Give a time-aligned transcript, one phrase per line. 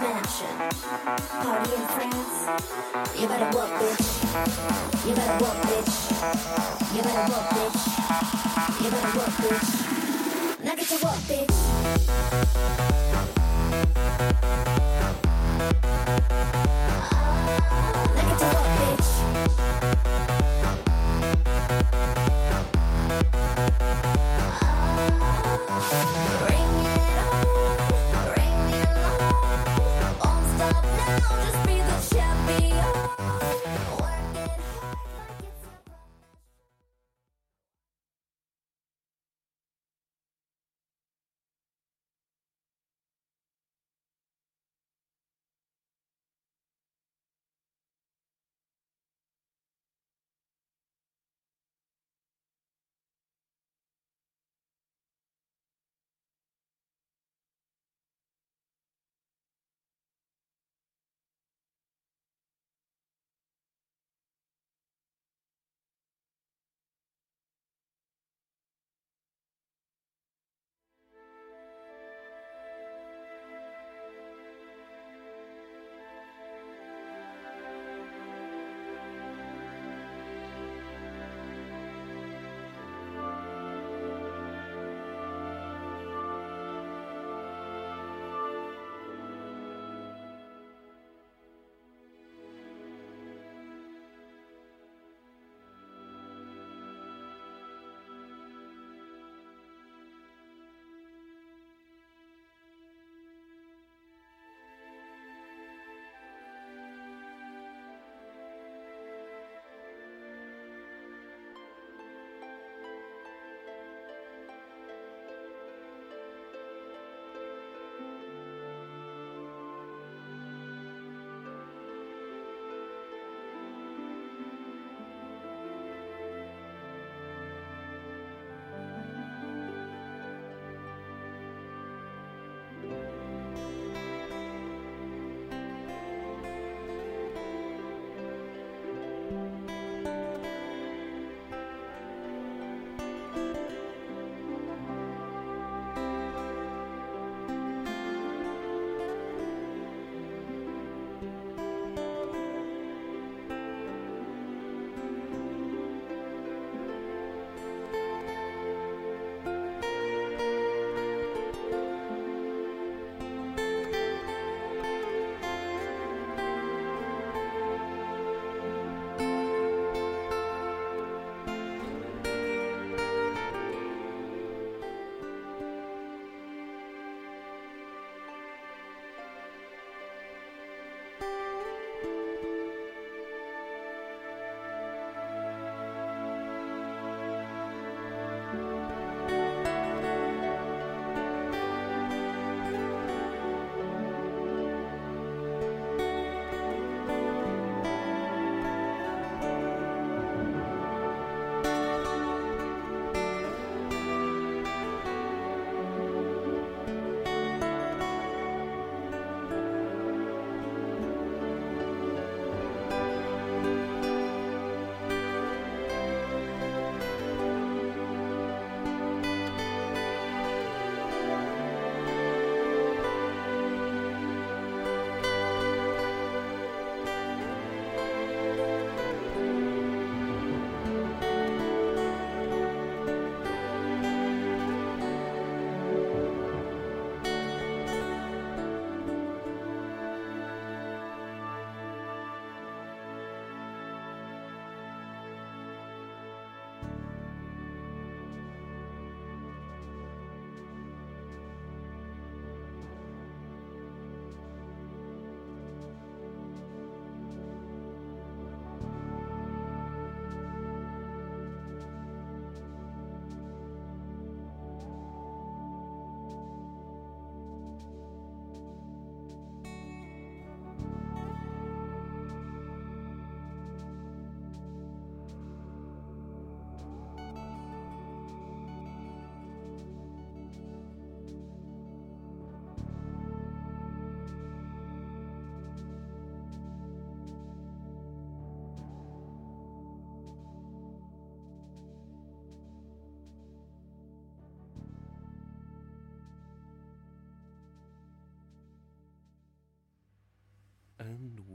[0.00, 0.56] mansion.
[1.42, 2.40] Party in France.
[3.20, 4.06] You better walk, bitch.
[5.06, 5.94] You better walk, bitch.
[6.96, 7.78] You better walk, bitch.
[8.82, 9.70] You better walk, bitch.
[10.64, 11.54] Now get your walk, bitch.
[18.16, 19.30] Now get your walk, bitch.
[31.28, 33.19] Just be the champion.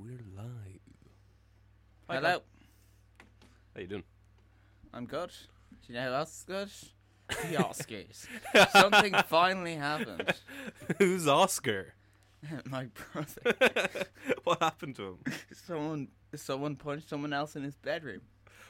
[0.04, 0.80] Live.
[2.10, 2.42] Hi, Hello,
[3.74, 4.04] How you doing?
[4.94, 5.30] I'm good.
[5.30, 6.70] Do you know who else is good?
[7.50, 8.28] The Oscars.
[8.72, 10.34] Something finally happened.
[11.00, 11.94] Who's Oscar?
[12.70, 14.06] My brother.
[14.44, 15.18] what happened to him?
[15.66, 18.22] Someone, someone punched someone else in his bedroom.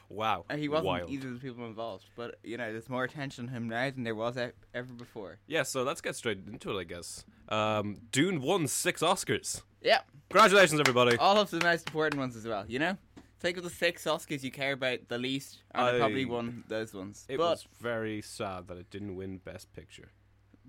[0.07, 0.45] Wow.
[0.50, 1.10] And he wasn't Wild.
[1.10, 2.06] either of the people involved.
[2.16, 5.39] But you know, there's more attention on him now than there was ever before.
[5.48, 7.25] Yeah, so let's get straight into it, I guess.
[7.50, 9.63] Um, Dune won six Oscars.
[9.81, 10.00] Yeah,
[10.36, 11.16] Congratulations, everybody.
[11.16, 12.66] all of the most important ones as well.
[12.68, 12.98] You know,
[13.40, 16.94] think of the six Oscars you care about the least, and I, probably won those
[16.94, 17.26] ones.
[17.30, 20.10] It but was very sad that it didn't win Best Picture.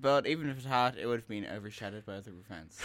[0.00, 2.80] but even if it had, it would have been overshadowed by other events.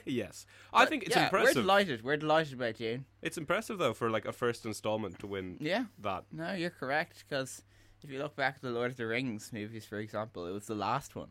[0.04, 1.62] yes, I think it's yeah, We're impressive.
[1.62, 2.04] delighted.
[2.04, 3.06] We're delighted about Dune.
[3.22, 5.84] it's impressive though for like a first installment to win Yeah.
[6.02, 6.24] that.
[6.30, 7.24] No, you're correct.
[7.26, 7.62] Because
[8.04, 10.66] if you look back at the Lord of the Rings movies, for example, it was
[10.66, 11.30] the last one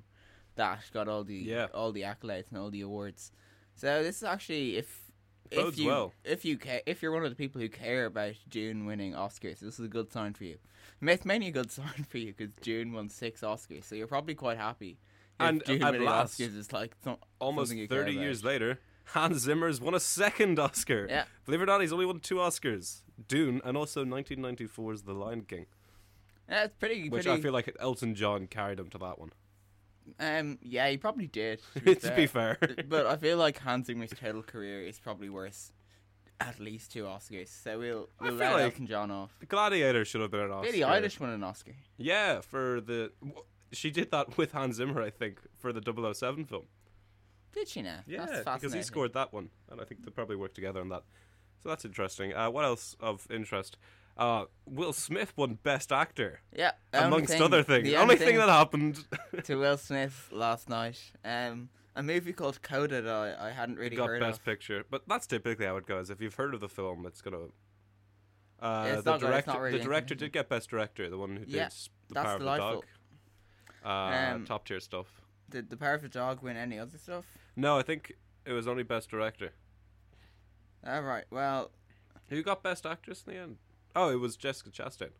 [0.56, 1.68] that got all the Yeah.
[1.72, 3.32] all the accolades and all the awards.
[3.77, 5.03] So this is actually if
[5.50, 6.13] if you well.
[6.25, 9.59] if you ca- if you're one of the people who care about Dune winning Oscars,
[9.59, 10.57] this is a good sign for you.
[11.01, 14.35] It's mainly a good sign for you because Dune won six Oscars, so you're probably
[14.35, 14.97] quite happy.
[15.39, 18.21] And Dune at winning last, Oscars is like some, Almost something you care 30 about.
[18.24, 18.79] years later,
[19.13, 21.06] Hans Zimmer's won a second Oscar.
[21.09, 21.25] Yeah.
[21.45, 23.03] Believe it or not, he's only won two Oscars.
[23.27, 25.68] Dune and also 1994's The Lion King,
[26.50, 27.09] Yeah, it's pretty.
[27.09, 29.31] which pretty, I feel like Elton John carried him to that one.
[30.19, 31.62] Um, yeah, he probably did.
[31.75, 32.57] To be to be fair.
[32.88, 35.71] but I feel like Hans Zimmer's total career is probably worth
[36.39, 37.50] at least two Oscars.
[37.50, 39.31] So we'll we'll let like- Elton John off.
[39.39, 40.71] The gladiator should have been an Oscar.
[40.71, 41.74] Billie Eilish won an Oscar.
[41.98, 43.12] Yeah, for the.
[43.74, 45.81] She did that with Hans Zimmer, I think, for the
[46.13, 46.68] 007 film.
[47.51, 48.00] Did she now?
[48.08, 51.03] Yeah, because he scored that one, and I think they probably worked together on that.
[51.62, 52.34] So that's interesting.
[52.34, 53.77] Uh, what else of interest?
[54.17, 57.83] Uh, Will Smith won Best Actor, Yeah, amongst thing- other things.
[57.86, 59.05] The only only thing that happened
[59.43, 61.12] to Will Smith last night.
[61.24, 64.45] Um, a movie called Coda that I, I hadn't really got heard Best of.
[64.45, 66.09] Picture, but that's typically how it goes.
[66.09, 67.38] If you've heard of the film, it's gonna.
[68.59, 71.17] Uh, Yeah, it's the good, director, not really the director did get Best Director, the
[71.17, 72.57] one who did Yeah, s- the Power of the.
[72.57, 72.86] Dog.
[73.86, 73.89] Uh,
[74.36, 75.21] Um, top tier stuff.
[75.50, 77.25] Did the Power of the Dog win any other stuff?
[77.55, 78.13] No, I think
[78.45, 79.51] it was only Best Director.
[80.86, 81.25] All right.
[81.29, 81.71] Well,
[82.29, 83.57] Who got Best Actress in the end?
[83.96, 85.12] Oh, it was Jessica Chastain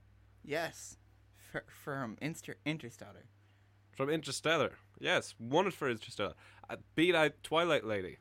[0.47, 0.97] yes,
[1.51, 3.25] for, from Inter- Interstellar.
[3.91, 4.71] from Interstellar.
[5.00, 5.36] Yes,
[5.67, 6.33] it for Interstellar.
[6.69, 8.17] Uh, beat out Twilight Lady.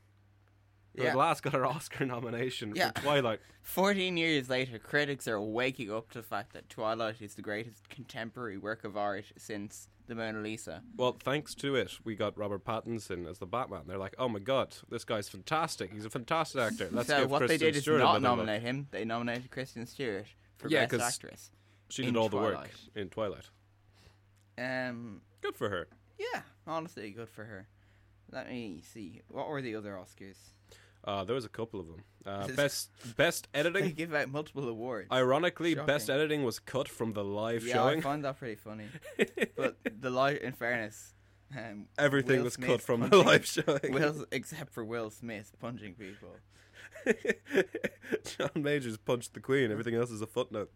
[1.05, 1.15] Yeah.
[1.15, 2.93] last got her Oscar nomination Yeah.
[2.93, 3.41] for Twilight.
[3.63, 7.89] 14 years later, critics are waking up to the fact that Twilight is the greatest
[7.89, 10.83] contemporary work of art since the Mona Lisa.
[10.97, 13.83] Well, thanks to it, we got Robert Pattinson as the Batman.
[13.89, 15.93] They're like, oh my god, this guy's fantastic.
[15.93, 16.89] He's a fantastic actor.
[16.93, 18.87] Let's so give what Kristen they did is Stewart not nominate him.
[18.93, 20.27] They nominated Kristen Stewart
[20.59, 21.51] for Yeah, Best Actress.
[21.89, 23.51] She did all the work in Twilight.
[24.59, 25.89] Um, Good for her.
[26.19, 27.69] yeah, honestly, good for her.
[28.33, 29.23] Let me see.
[29.29, 30.39] What were the other Oscars?
[31.07, 32.03] Uh, there was a couple of them.
[32.25, 33.93] Uh, best best They editing.
[33.93, 35.09] give out multiple awards.
[35.13, 37.69] Ironically, best editing was cut from the live show.
[37.69, 37.99] yeah, showing.
[38.01, 38.87] I find that pretty funny.
[39.57, 41.15] but the light, in fairness,
[41.57, 43.93] um, Everything Will was Smith cut from the live showing.
[43.93, 46.31] Will, except for Will Smith punching people.
[48.25, 49.71] John Majors punched the Queen.
[49.71, 50.73] Everything else is a footnote.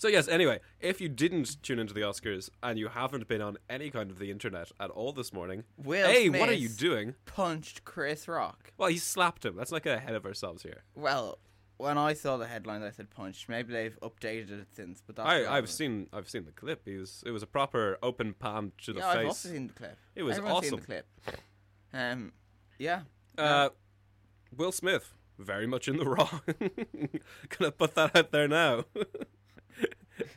[0.00, 0.28] So yes.
[0.28, 4.10] Anyway, if you didn't tune into the Oscars and you haven't been on any kind
[4.10, 7.16] of the internet at all this morning, Will hey, Smith what are you doing?
[7.26, 8.72] Punched Chris Rock.
[8.78, 9.58] Well, he slapped him.
[9.58, 10.84] Let's not get ahead of ourselves here.
[10.94, 11.38] Well,
[11.76, 13.46] when I saw the headline, I said punched.
[13.50, 16.80] Maybe they've updated it since, but that's I, I've seen, I've seen the clip.
[16.86, 19.74] He was, it was a proper open palm to the yeah, I've also seen the
[19.74, 19.98] clip.
[20.14, 20.80] It was Everyone's Seen awesome.
[20.80, 21.06] the clip.
[21.92, 22.32] Um,
[22.78, 23.00] yeah.
[23.36, 23.68] Uh,
[24.56, 26.40] Will Smith, very much in the wrong.
[27.58, 28.86] Gonna put that out there now.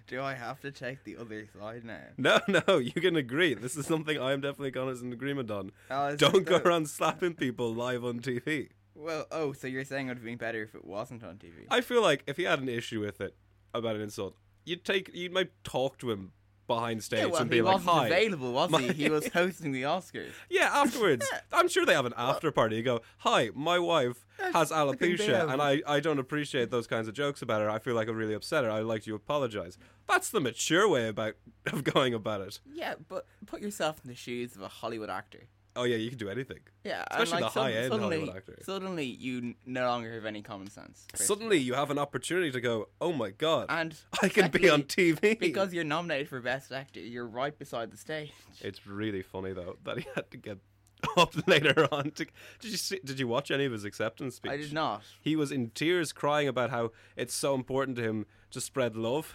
[0.07, 2.01] Do I have to take the other side now?
[2.17, 3.53] no, no, you can agree.
[3.53, 5.71] This is something I am definitely gonna in agreement on.
[5.89, 8.69] Oh, Don't go around slapping people live on TV.
[8.95, 11.65] Well, oh, so you're saying it would have been better if it wasn't on TV?
[11.69, 13.35] I feel like if he had an issue with it
[13.73, 16.33] about an insult, you'd take, you might talk to him
[16.67, 18.93] behind stage yeah, well, and be like, wasn't "Hi." available, was he?
[18.93, 20.31] He was hosting the Oscars.
[20.49, 21.25] Yeah, afterwards.
[21.53, 22.77] I'm sure they have an after party.
[22.77, 27.13] You go, hi, my wife has alopecia, and I, I don't appreciate those kinds of
[27.13, 27.69] jokes about her.
[27.69, 28.71] I feel like I really upset her.
[28.71, 29.77] I'd like to apologize.
[30.07, 31.35] That's the mature way about
[31.67, 32.59] of going about it.
[32.71, 35.47] Yeah, but put yourself in the shoes of a Hollywood actor.
[35.75, 36.59] Oh yeah, you can do anything.
[36.83, 38.59] Yeah, Especially the like, sud- high-end suddenly, Hollywood actor.
[38.63, 41.07] Suddenly, you no longer have any common sense.
[41.13, 44.69] of Suddenly, you have an opportunity to go, oh my god, and I can be
[44.69, 45.39] on TV.
[45.39, 46.99] because you're nominated for best actor.
[46.99, 48.31] You're right beside the stage.
[48.61, 50.59] it's really funny though that he had to get
[51.17, 52.11] up later on.
[52.11, 52.25] To,
[52.59, 54.51] did you see, did you watch any of his acceptance speech?
[54.51, 55.03] I did not.
[55.19, 59.33] He was in tears crying about how it's so important to him to spread love.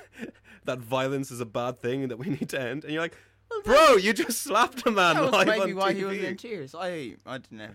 [0.64, 2.84] that violence is a bad thing and that we need to end.
[2.84, 3.16] And you're like,
[3.64, 5.96] bro, you just slapped a man That was live maybe on why TV.
[5.96, 6.74] he was in tears.
[6.74, 7.70] I I don't know.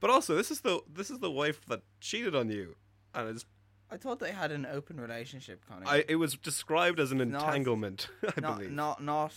[0.00, 2.76] But also, this is the this is the wife that cheated on you,
[3.14, 3.44] and it's
[3.90, 5.86] I thought they had an open relationship, Connor.
[5.86, 8.08] I, it was described as an Not- entanglement.
[8.36, 8.72] I not, believe.
[8.72, 9.32] not, not.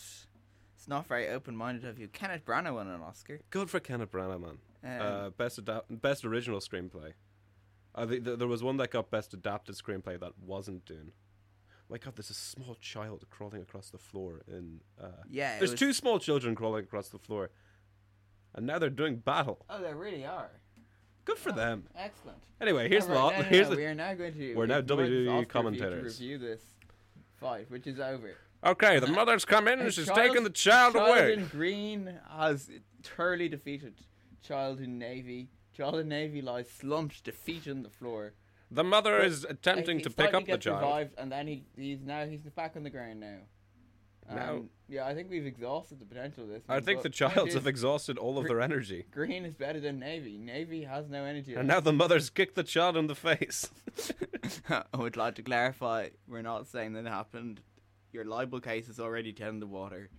[0.75, 2.07] It's not very open-minded of you.
[2.07, 3.41] Kenneth Branagh won an Oscar.
[3.51, 4.57] Good for Kenneth Branagh, man.
[5.01, 7.13] Um, uh, best adap- best original screenplay.
[7.93, 11.11] I think th- there was one that got best adapted screenplay that wasn't Dune.
[11.89, 14.81] My God, there's a small child crawling across the floor in.
[15.01, 17.49] Uh, Yeah, there's was- two small children crawling across the floor,
[18.53, 19.65] and now they're doing battle.
[19.69, 20.51] Oh, they really are.
[21.25, 21.87] Good for them.
[21.95, 22.37] Excellent.
[22.61, 24.55] Anyway, here's All the right, no, no, here's no, the We are now going to.
[24.55, 26.17] we're now ignore this WWE Oscar for commentators.
[26.17, 26.61] To review this
[27.39, 28.35] fight, which is over.
[28.63, 28.99] okay.
[28.99, 31.05] The mother's come in and she's child- taking the child, away.
[31.19, 32.69] Child in green has
[33.03, 33.95] thoroughly defeated
[34.41, 35.49] child in navy.
[35.75, 38.33] Child in navy lies slumped, defeated on the floor.
[38.71, 40.81] The mother But is attempting He to pick slightly up the child.
[40.81, 43.37] Revived, and then he, he's now he's back on the ground now.
[44.31, 46.63] Now- Um, yeah, I think we've exhausted the potential of this.
[46.67, 49.05] I think the point childs have exhausted all of their energy.
[49.11, 50.37] Green is better than navy.
[50.37, 51.53] Navy has no energy.
[51.55, 53.69] And now the mother's kicked the child in the face.
[54.69, 57.61] I would like to clarify: we're not saying that it happened.
[58.11, 60.09] Your libel case is already ten in the water.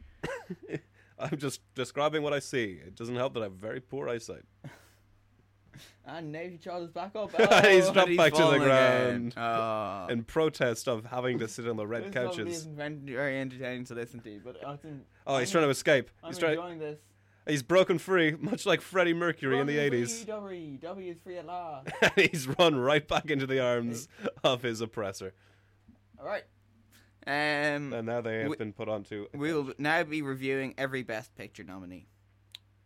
[1.18, 2.80] I'm just describing what I see.
[2.84, 4.44] It doesn't help that I have very poor eyesight.
[6.06, 7.30] And Navy child is back up.
[7.66, 9.34] He's Oh, dropped and back to the ground.
[9.36, 10.06] Oh.
[10.10, 12.56] In protest of having to sit on the red This probably couches.
[12.58, 16.10] isn't very entertaining to listen to, but I think Oh, he's I'm- trying to escape.
[16.22, 16.52] I'm He's trying.
[16.54, 16.98] enjoying this.
[17.46, 20.26] He's broken free, much like Freddie Mercury in the 80s.
[20.26, 21.88] W, W is free at last.
[22.16, 24.08] he's run right back into the arms
[24.44, 25.32] of his oppressor.
[26.18, 26.44] All right.
[27.26, 29.28] Um, And now they have We- been put onto.
[29.34, 32.08] we'll now be reviewing every Best Picture nominee.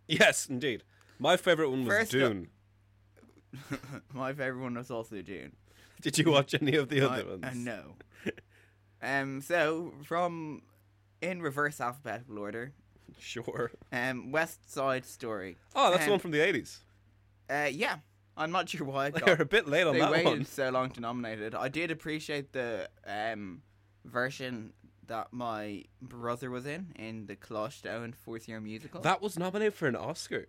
[0.08, 0.84] Yes, indeed.
[1.18, 2.48] My favorite one was First up- Dune.
[4.12, 5.52] My favorite one was also Dune.
[6.00, 7.44] Did you watch any of the other ones?
[7.44, 7.94] Uh, no.
[9.02, 9.40] um.
[9.40, 10.62] So from
[11.20, 12.72] in reverse alphabetical order.
[13.18, 13.70] Sure.
[13.92, 14.32] Um.
[14.32, 15.56] West Side Story.
[15.74, 16.78] Oh, that's the Um, one from the 80s.
[17.48, 17.68] Uh.
[17.70, 17.96] Yeah.
[18.36, 20.44] I'm not sure why They're a bit late on they that waited one.
[20.44, 21.54] so long to nominate it.
[21.54, 23.62] I did appreciate the um
[24.04, 24.72] version
[25.06, 29.00] that my brother was in in the Clutch Down fourth year musical.
[29.02, 30.46] That was nominated for an Oscar.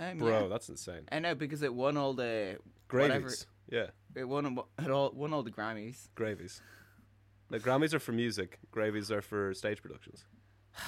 [0.00, 0.48] Um, Bro, yeah.
[0.48, 1.02] that's insane.
[1.12, 2.56] I know because it won all the
[2.88, 3.46] Gravies.
[3.70, 6.08] Yeah, It won it all won all the Grammys.
[6.16, 6.60] gravies.
[7.50, 10.24] The Grammys are for music, gravies are for stage productions.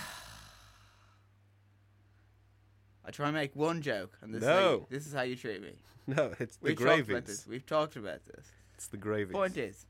[3.05, 4.55] I try and make one joke, and this is, No.
[4.55, 5.75] how you, this is how you treat me.
[6.09, 7.27] No, it's the We've talked about gravies.
[7.29, 7.47] this.
[7.47, 8.47] We've talked about this.
[8.75, 9.33] It's the gravies.
[9.35, 9.87] Point is,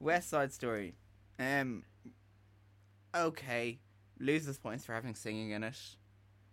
[0.00, 0.94] West Side Story.
[1.38, 1.84] Um.
[3.14, 3.78] Okay,
[4.20, 5.78] loses points for having singing in it.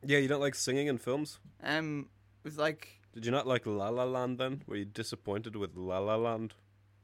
[0.05, 1.39] Yeah, you don't like singing in films?
[1.63, 2.09] Um,
[2.43, 4.63] it was like Did you not like La La Land then?
[4.67, 6.53] Were you disappointed with La La Land?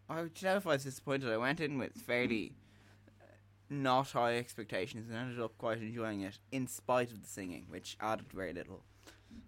[0.09, 1.31] I do you know if I was disappointed.
[1.31, 2.53] I went in with fairly
[3.21, 3.25] uh,
[3.69, 7.95] not high expectations and ended up quite enjoying it, in spite of the singing, which
[8.01, 8.83] added very little.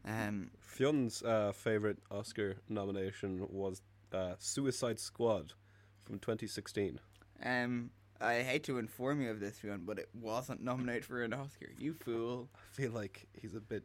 [0.06, 3.82] Um, Fionn's uh, favorite Oscar nomination was
[4.14, 5.54] uh, Suicide Squad
[6.04, 7.00] from 2016.
[7.44, 7.90] um,
[8.22, 11.70] I hate to inform you of this one, but it wasn't nominated for an Oscar.
[11.78, 12.50] You fool!
[12.56, 13.84] I feel like he's a bit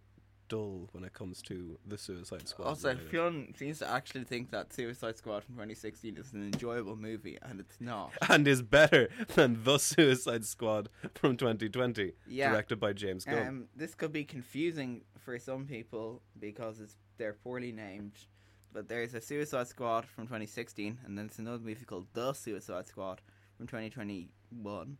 [0.49, 2.67] dull when it comes to the Suicide Squad.
[2.67, 3.11] Also, nominated.
[3.11, 7.61] Fionn seems to actually think that Suicide Squad from 2016 is an enjoyable movie, and
[7.61, 8.13] it's not.
[8.29, 12.51] and is better than The Suicide Squad from 2020, Yeah.
[12.51, 13.47] directed by James Gunn.
[13.47, 18.13] Um, this could be confusing for some people because it's they're poorly named.
[18.73, 22.87] But there's a Suicide Squad from 2016, and then there's another movie called The Suicide
[22.87, 23.23] Squad
[23.57, 24.99] from 2021.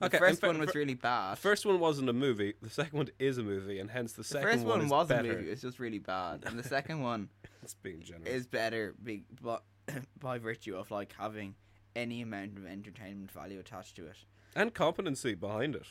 [0.00, 1.32] The Okay, first fa- one was really bad.
[1.36, 2.54] the first one wasn't a movie.
[2.60, 5.08] The second one is a movie, and hence the the second first one, is was
[5.08, 5.30] better.
[5.32, 5.46] a movie.
[5.48, 7.28] It was just really bad, and the second one
[7.62, 8.28] It's being generous.
[8.28, 9.58] is better be, by,
[10.20, 11.54] by virtue of like having
[11.94, 14.16] any amount of entertainment value attached to it.
[14.54, 15.86] and competency behind it.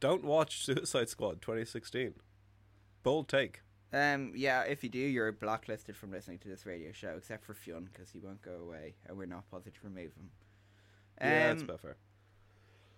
[0.00, 2.14] Don't watch Suicide Squad 2016.
[3.02, 3.62] Bold take.
[3.92, 7.54] Um, yeah, if you do, you're blacklisted from listening to this radio show, except for
[7.54, 10.30] Fionn, because he won't go away, and we're not bothered to remove him.
[11.20, 11.96] Yeah, that's Um, about fair.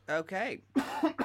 [0.09, 0.61] Okay.
[0.77, 0.81] I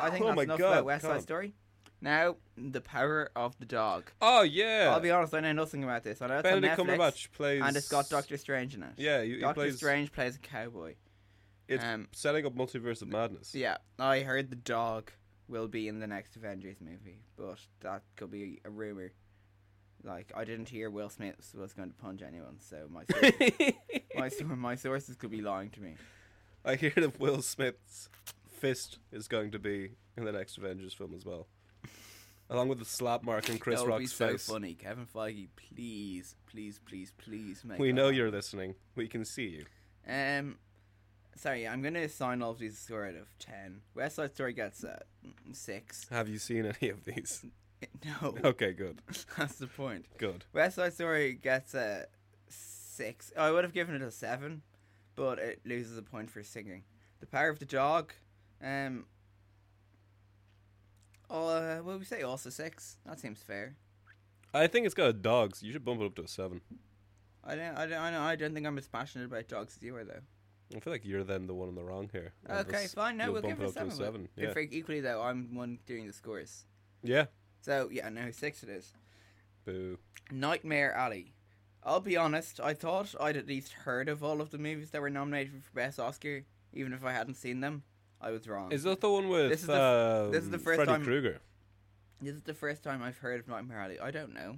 [0.09, 1.53] think Oh that's my enough God, about West Side Story.
[2.01, 4.11] Now, The Power of the Dog.
[4.21, 4.89] Oh yeah.
[4.91, 6.21] I'll be honest, I know nothing about this.
[6.21, 7.61] I know it's Benedict on Netflix, Cumberbatch plays.
[7.65, 8.93] and it's got Doctor Strange in it.
[8.97, 9.77] Yeah, he, he Doctor plays.
[9.77, 10.95] Strange plays a cowboy.
[11.67, 13.55] It's um, setting up multiverse of madness.
[13.55, 15.11] Yeah, I heard the dog
[15.47, 19.11] will be in the next Avengers movie, but that could be a rumor.
[20.03, 23.73] Like, I didn't hear Will Smith was going to punch anyone, so my sources,
[24.43, 25.95] my, my sources could be lying to me.
[26.65, 28.09] I hear that Will Smith's
[28.59, 31.47] fist is going to be in the next Avengers film as well,
[32.49, 34.47] along with the slap mark in Chris that would Rock's be so face.
[34.47, 34.73] funny.
[34.73, 38.17] Kevin Feige, please, please, please, please make We that know happen.
[38.17, 38.75] you're listening.
[38.95, 39.65] We can see you.
[40.11, 40.55] Um,
[41.35, 43.81] sorry, I'm gonna assign all of these a score out of ten.
[43.93, 44.99] West Side Story gets uh,
[45.51, 46.07] six.
[46.09, 47.45] Have you seen any of these?
[48.05, 49.01] no, Okay, good,
[49.37, 50.05] that's the point.
[50.17, 50.45] good.
[50.53, 52.05] West Side Story gets a
[52.49, 53.31] six.
[53.37, 54.61] Oh, I would have given it a seven,
[55.15, 56.83] but it loses a point for singing.
[57.19, 58.13] The Power of the Dog,
[58.63, 59.05] um,
[61.29, 62.21] oh, uh, what would we say?
[62.21, 62.97] Also six.
[63.05, 63.75] That seems fair.
[64.53, 66.61] I think it's got a dog, you should bump it up to a seven.
[67.43, 69.83] I don't, I don't, I, know, I don't think I'm as passionate about dogs as
[69.83, 70.21] you are, though.
[70.75, 72.33] I feel like you're then the one in the wrong here.
[72.49, 73.17] Okay, this- fine.
[73.17, 73.89] No, we'll bump give it a up seven.
[73.89, 74.29] to a seven.
[74.35, 76.65] Yeah, equally though, I'm one doing the scores.
[77.03, 77.25] yeah.
[77.61, 78.93] So yeah, no, six it is.
[79.65, 79.97] Boo.
[80.31, 81.33] Nightmare Alley.
[81.85, 85.01] I'll be honest, I thought I'd at least heard of all of the movies that
[85.01, 86.43] were nominated for Best Oscar,
[86.73, 87.83] even if I hadn't seen them.
[88.19, 88.71] I was wrong.
[88.71, 89.81] Is that the one with This is the
[90.25, 91.39] um, this is the first Freddy time- Krueger?
[92.21, 93.99] This is the first time I've heard of Nightmare Alley.
[93.99, 94.57] I don't know.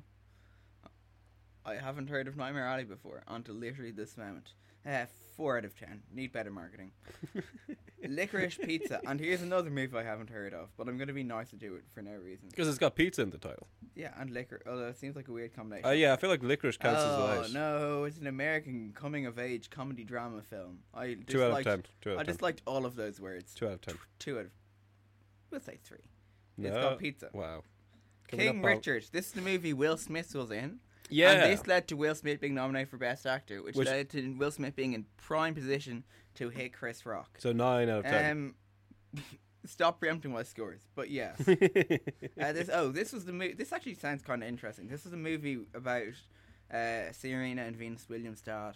[1.65, 4.53] I haven't heard of Nightmare Alley before until literally this moment.
[4.85, 6.03] Uh, four out of ten.
[6.13, 6.91] Need better marketing.
[8.05, 8.99] Licorice Pizza.
[9.05, 11.55] And here's another movie I haven't heard of, but I'm going to be nice to
[11.55, 12.49] do it for no reason.
[12.49, 13.67] Because it's got pizza in the title.
[13.95, 14.61] Yeah, and liquor.
[14.69, 15.89] Although it seems like a weird combination.
[15.89, 19.25] Uh, yeah, I feel like licorice counts oh, as a no, it's an American coming
[19.25, 20.79] of age comedy drama film.
[20.93, 21.83] I disliked, Two out of ten.
[22.01, 22.25] Two out I ten.
[22.33, 23.53] disliked all of those words.
[23.53, 23.97] Two out of ten.
[24.19, 24.51] Two out of.
[25.49, 25.97] We'll say three.
[26.57, 26.69] No.
[26.69, 27.29] It's got pizza.
[27.33, 27.63] Wow.
[28.31, 29.05] We King Richard.
[29.11, 30.79] This is the movie Will Smith was in.
[31.09, 31.31] Yeah.
[31.31, 34.33] And this led to Will Smith being nominated for Best Actor, which, Which- led to
[34.35, 36.03] Will Smith being in prime position
[36.35, 37.37] to hit Chris Rock.
[37.39, 38.55] so nine out of ten.
[39.15, 39.23] Um,
[39.65, 41.39] stop preempting my scores, but yes.
[41.47, 41.53] uh,
[42.53, 43.53] this oh, this was the movie.
[43.53, 44.87] This actually sounds kind of interesting.
[44.87, 46.03] This is a movie about
[46.73, 48.75] uh, Serena and Venus Williams' dad.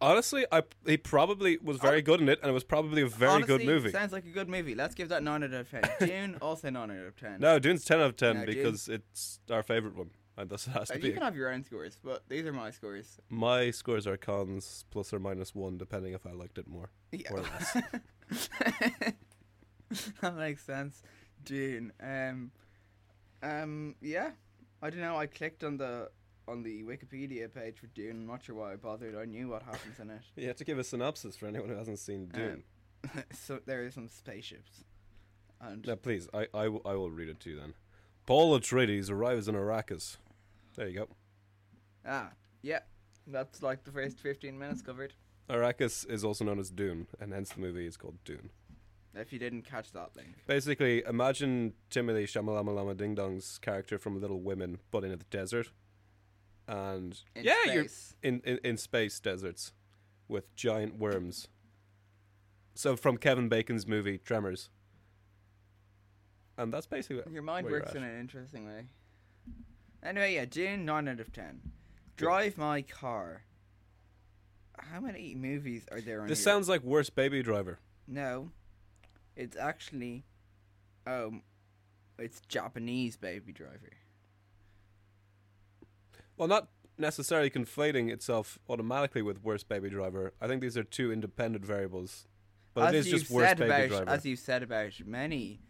[0.00, 3.44] Honestly, I he probably was very good in it, and it was probably a very
[3.44, 3.92] good movie.
[3.92, 4.74] Sounds like a good movie.
[4.74, 5.82] Let's give that nine out of ten.
[6.00, 7.38] Dune also nine out of ten.
[7.38, 10.66] No, Dune's ten out of ten No, Dune- because it's our favorite one, and thus
[10.66, 11.12] it has Uh, to you be.
[11.12, 13.18] can have your own scores, but these are my scores.
[13.28, 16.90] My scores are cons plus or minus one, depending if I liked it more.
[17.12, 17.32] Yeah.
[17.32, 17.76] Or less.
[20.20, 21.02] that makes sense.
[21.44, 21.92] Dune.
[22.00, 22.50] Um,
[23.42, 24.30] um, yeah.
[24.80, 25.16] I don't know.
[25.16, 26.10] I clicked on the
[26.48, 28.16] on the Wikipedia page for Dune.
[28.22, 29.14] I'm not sure why I bothered.
[29.16, 30.22] I knew what happens in it.
[30.36, 32.64] You have to give a synopsis for anyone who hasn't seen Dune.
[33.32, 34.82] so there are some spaceships.
[35.60, 37.74] And no, please, I, I, will- I will read it to you then.
[38.26, 40.16] Paul Atreides arrives in Arrakis.
[40.76, 41.08] There you go.
[42.06, 42.30] ah,
[42.62, 42.80] yeah,
[43.26, 45.14] that's like the first 15 minutes covered.
[45.50, 48.50] Arrakis is also known as Dune, and hence the movie is called Dune.
[49.14, 54.40] If you didn't catch that link, Basically, imagine Timothy Shamalama Ding Dong's character from Little
[54.40, 55.70] Women, but in the desert.
[56.66, 57.86] And in yeah, you're
[58.22, 59.72] in, in in space deserts
[60.28, 61.48] with giant worms.
[62.74, 64.70] So from Kevin Bacon's movie Tremors.
[66.56, 68.86] And that's basically Your mind works in an interesting way.
[70.02, 71.60] Anyway, yeah, Dune, 9 out of 10.
[72.16, 73.42] Drive My Car.
[74.78, 76.44] How many movies are there on This here?
[76.44, 77.78] sounds like worst baby driver.
[78.06, 78.50] No.
[79.36, 80.24] It's actually.
[81.06, 81.42] Um.
[82.18, 83.90] It's Japanese Baby Driver.
[86.36, 90.32] Well, not necessarily conflating itself automatically with worst baby driver.
[90.40, 92.26] I think these are two independent variables.
[92.74, 94.10] But as it is just worst baby about, driver.
[94.10, 95.60] As you've said about many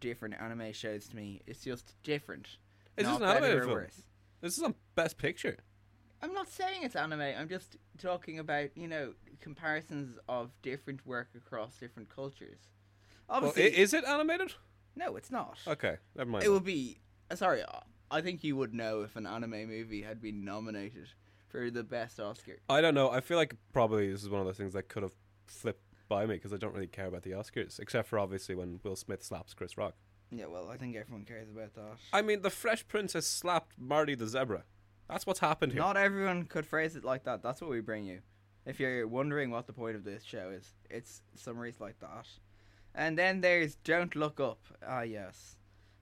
[0.00, 2.56] different anime shows to me, it's just different.
[2.96, 3.72] Is this not an better animated film?
[3.72, 4.02] worse.
[4.40, 5.58] This is on best picture.
[6.20, 7.20] I'm not saying it's anime.
[7.20, 12.58] I'm just talking about you know comparisons of different work across different cultures.
[13.28, 14.54] Well, Obviously, is it animated?
[14.96, 15.58] no, it's not.
[15.66, 16.44] Okay, never mind.
[16.44, 17.00] It would be.
[17.30, 21.08] uh, Sorry, uh, I think you would know if an anime movie had been nominated
[21.48, 22.58] for the best Oscar.
[22.68, 23.10] I don't know.
[23.10, 25.14] I feel like probably this is one of those things that could have
[25.46, 28.80] flipped by me because I don't really care about the Oscars, except for obviously when
[28.82, 29.94] Will Smith slaps Chris Rock.
[30.34, 31.98] Yeah, well, I think everyone cares about that.
[32.12, 34.64] I mean, the Fresh Prince has slapped Marty the zebra.
[35.08, 35.82] That's what's happened here.
[35.82, 37.42] Not everyone could phrase it like that.
[37.42, 38.20] That's what we bring you.
[38.64, 42.28] If you're wondering what the point of this show is, it's summaries like that.
[42.94, 44.60] And then there's Don't Look Up.
[44.86, 45.56] Ah, yes.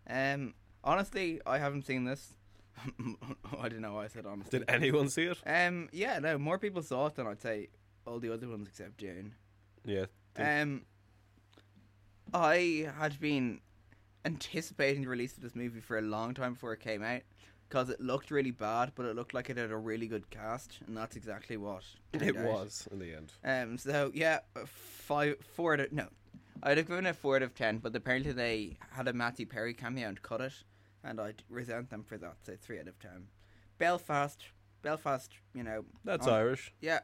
[0.09, 2.35] Um, honestly, I haven't seen this.
[3.61, 4.61] I don't know why I said honestly.
[4.61, 5.39] Did anyone see it?
[5.45, 7.69] Um, yeah, no, more people saw it than I'd say
[8.07, 9.35] all the other ones except Dune.
[9.85, 10.07] Yeah.
[10.37, 10.83] Um,
[12.33, 13.61] I had been
[14.25, 17.23] anticipating the release of this movie for a long time before it came out
[17.69, 20.79] because it looked really bad, but it looked like it had a really good cast,
[20.87, 22.45] and that's exactly what it out.
[22.45, 23.33] was in the end.
[23.45, 26.09] Um, so yeah, five, four out of no,
[26.63, 29.73] I'd have given it four out of ten, but apparently they had a Matthew Perry
[29.73, 30.53] cameo and cut it,
[31.05, 32.37] and I'd resent them for that.
[32.43, 33.29] So three out of ten.
[33.79, 34.45] Belfast,
[34.83, 36.73] Belfast, you know, That's on- Irish.
[36.81, 37.01] yeah.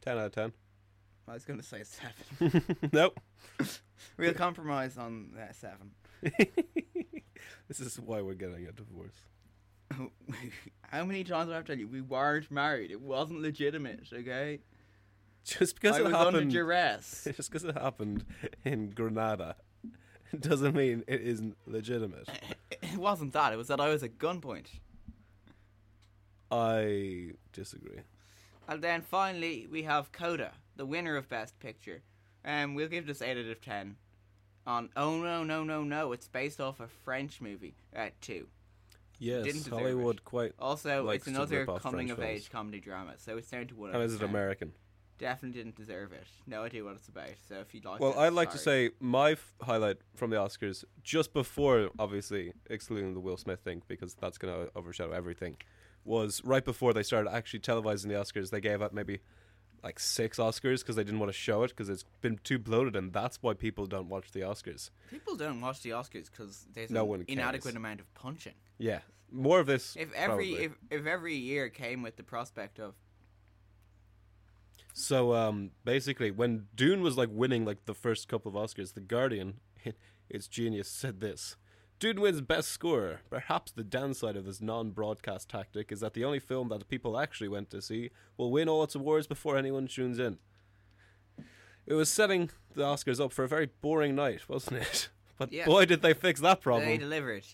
[0.00, 0.52] 10 out of 10.
[1.28, 2.64] I was gonna say seven.
[2.92, 3.20] nope.
[4.16, 5.90] we'll compromise on uh, seven.
[7.68, 9.16] this is why we're getting a divorce.
[10.82, 12.90] How many times do I have to tell you we weren't married?
[12.90, 14.60] It wasn't legitimate, okay?
[15.44, 17.28] Just because I it was under happened, duress.
[17.36, 18.24] just because it happened
[18.64, 19.56] in Granada,
[20.38, 22.28] doesn't mean it isn't legitimate.
[22.70, 23.52] It wasn't that.
[23.52, 24.66] It was that I was at gunpoint.
[26.50, 28.00] I disagree.
[28.68, 32.02] And then finally, we have Coda, the winner of Best Picture.
[32.44, 33.96] Um, we'll give this 8 out of 10.
[34.70, 36.12] On Oh no, no, no, no.
[36.12, 38.46] It's based off a French movie at 2.
[39.18, 40.24] Yes, Didn't Hollywood it.
[40.24, 40.52] quite.
[40.60, 42.30] Also, it's another coming French of films.
[42.30, 44.72] age comedy drama, so it's down to 1 And is it American?
[45.18, 46.26] Definitely didn't deserve it.
[46.46, 48.90] No idea what it's about, so if you'd like Well, it, I'd like to say
[49.00, 54.14] my f- highlight from the Oscars, just before, obviously, excluding the Will Smith thing, because
[54.14, 55.56] that's going to overshadow everything,
[56.04, 58.48] was right before they started actually televising the Oscars.
[58.48, 59.18] They gave out maybe
[59.82, 62.96] like six Oscars because they didn't want to show it because it's been too bloated,
[62.96, 64.90] and that's why people don't watch the Oscars.
[65.10, 68.54] People don't watch the Oscars because there's No an inadequate amount of punching.
[68.78, 69.96] Yeah, more of this.
[69.96, 70.64] If every probably.
[70.64, 72.94] if, if every year came with the prospect of
[74.92, 79.00] So um, basically, when Dune was like winning like the first couple of Oscars, The
[79.00, 79.60] Guardian,
[80.28, 81.56] its genius, said this:
[82.00, 83.20] Dune wins Best Score.
[83.28, 87.48] Perhaps the downside of this non-broadcast tactic is that the only film that people actually
[87.48, 90.38] went to see will win all its awards before anyone tunes in.
[91.86, 95.10] It was setting the Oscars up for a very boring night, wasn't it?
[95.38, 95.64] But Yeah.
[95.64, 96.86] boy, did they fix that problem.
[96.86, 97.46] they delivered.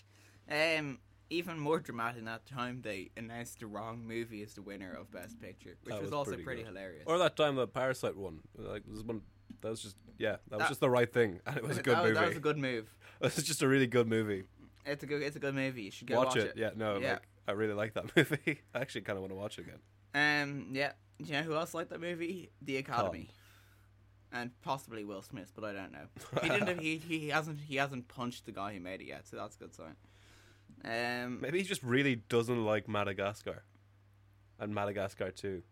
[0.51, 4.91] Um, even more dramatic in that time, they announced the wrong movie as the winner
[4.91, 7.03] of Best Picture, which was, was also pretty pretty, hilarious.
[7.05, 8.41] Or that time that Parasite won.
[8.57, 9.21] Like, was one.
[9.61, 10.37] That was just yeah.
[10.49, 12.15] That was just the right thing, and it was a good that, movie.
[12.15, 12.93] That was a good move.
[13.19, 14.43] It was just a really good movie.
[14.85, 15.23] It's a good.
[15.23, 15.83] It's a good movie.
[15.83, 16.53] You should go watch, watch, it.
[16.55, 17.13] Yeah, no, Yeah.
[17.13, 18.61] like I really like that movie.
[18.75, 19.79] I actually kind of want to watch it again.
[20.13, 20.91] Um, yeah.
[21.19, 22.51] Do you know who else liked that movie?
[22.61, 23.29] The Academy.
[24.31, 26.05] And possibly Will Smith, but I don't know.
[26.43, 26.79] He didn't.
[26.79, 27.59] he, he hasn't.
[27.59, 29.95] He hasn't punched the guy who made it yet, so that's a good sign.
[30.85, 33.63] Um, Maybe he just really doesn't like Madagascar,
[34.59, 35.63] and Madagascar too.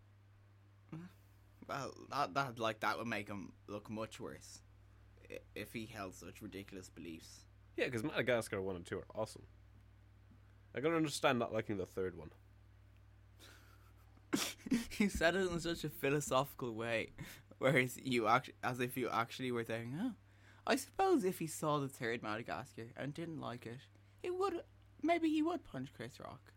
[1.68, 4.62] Well, that that like that would make him look much worse
[5.56, 7.46] if he held such ridiculous beliefs.
[7.78, 9.44] Yeah, because Madagascar one and two are awesome.
[10.76, 12.32] I can understand not liking the third one.
[14.90, 17.14] he said it in such a philosophical way,
[17.60, 20.12] whereas you act as if you actually were saying, "Oh,
[20.68, 23.80] I suppose if he saw the third Madagascar and didn't like it,
[24.22, 24.62] he would
[25.02, 26.52] maybe he would punch Chris Rock."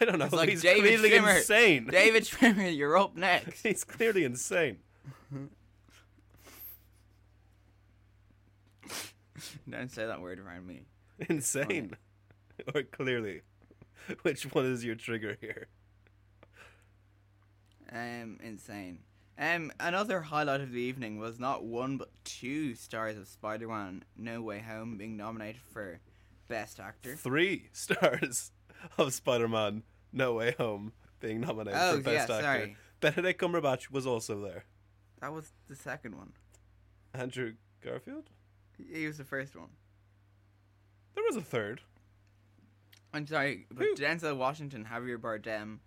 [0.00, 0.26] I don't know.
[0.26, 1.36] It's like he's David clearly Schwimmer.
[1.38, 1.86] insane.
[1.90, 3.62] David Schwimmer, you're up next.
[3.62, 4.78] he's clearly insane.
[9.68, 10.82] Don't say that word around me.
[11.28, 11.96] Insane,
[12.74, 13.42] or clearly.
[14.22, 15.68] Which one is your trigger here?
[17.92, 19.00] Um, insane.
[19.38, 24.42] Um, another highlight of the evening was not one but two stars of Spider-Man: No
[24.42, 26.00] Way Home being nominated for
[26.48, 27.16] Best Actor.
[27.16, 28.50] Three stars
[28.98, 32.42] of Spider-Man: No Way Home being nominated Oh, for Best yeah, Actor.
[32.46, 32.76] sorry.
[33.00, 34.64] Benedict Cumberbatch was also there.
[35.20, 36.32] That was the second one.
[37.14, 38.30] Andrew Garfield.
[38.92, 39.70] He was the first one.
[41.14, 41.80] There was a third.
[43.12, 43.94] I'm sorry, but Who?
[43.94, 45.78] Denzel Washington, Javier Bardem,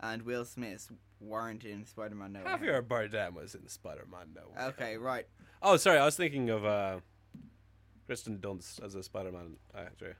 [0.00, 2.84] and Will Smith weren't in Spider-Man: No Way Javier Home.
[2.86, 4.28] Bardem was in Spider-Man.
[4.34, 4.42] No.
[4.56, 5.26] Way Okay, right.
[5.62, 5.98] Oh, sorry.
[5.98, 7.00] I was thinking of uh,
[8.06, 10.16] Kristen Dunst as a Spider-Man actor,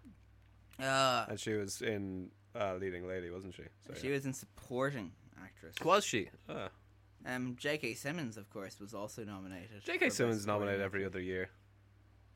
[0.83, 3.63] Uh, and she was in uh, Leading Lady, wasn't she?
[3.87, 4.15] So, she yeah.
[4.15, 5.13] was in supporting
[5.43, 5.75] actress.
[5.85, 6.29] Was she?
[6.49, 6.69] Ah.
[7.27, 7.95] Um, J.K.
[7.95, 9.85] Simmons, of course, was also nominated.
[9.85, 10.09] J.K.
[10.11, 11.51] Simmons nominated every other year.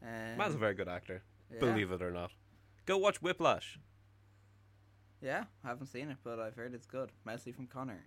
[0.02, 0.36] actor.
[0.36, 1.22] Man's a Um, very good actor.
[1.52, 1.60] yeah.
[1.60, 2.30] Believe it or not.
[2.84, 3.78] Go watch Whiplash.
[5.22, 7.10] Yeah, I haven't seen it, but I've heard it's good.
[7.24, 8.04] Mostly from Connor.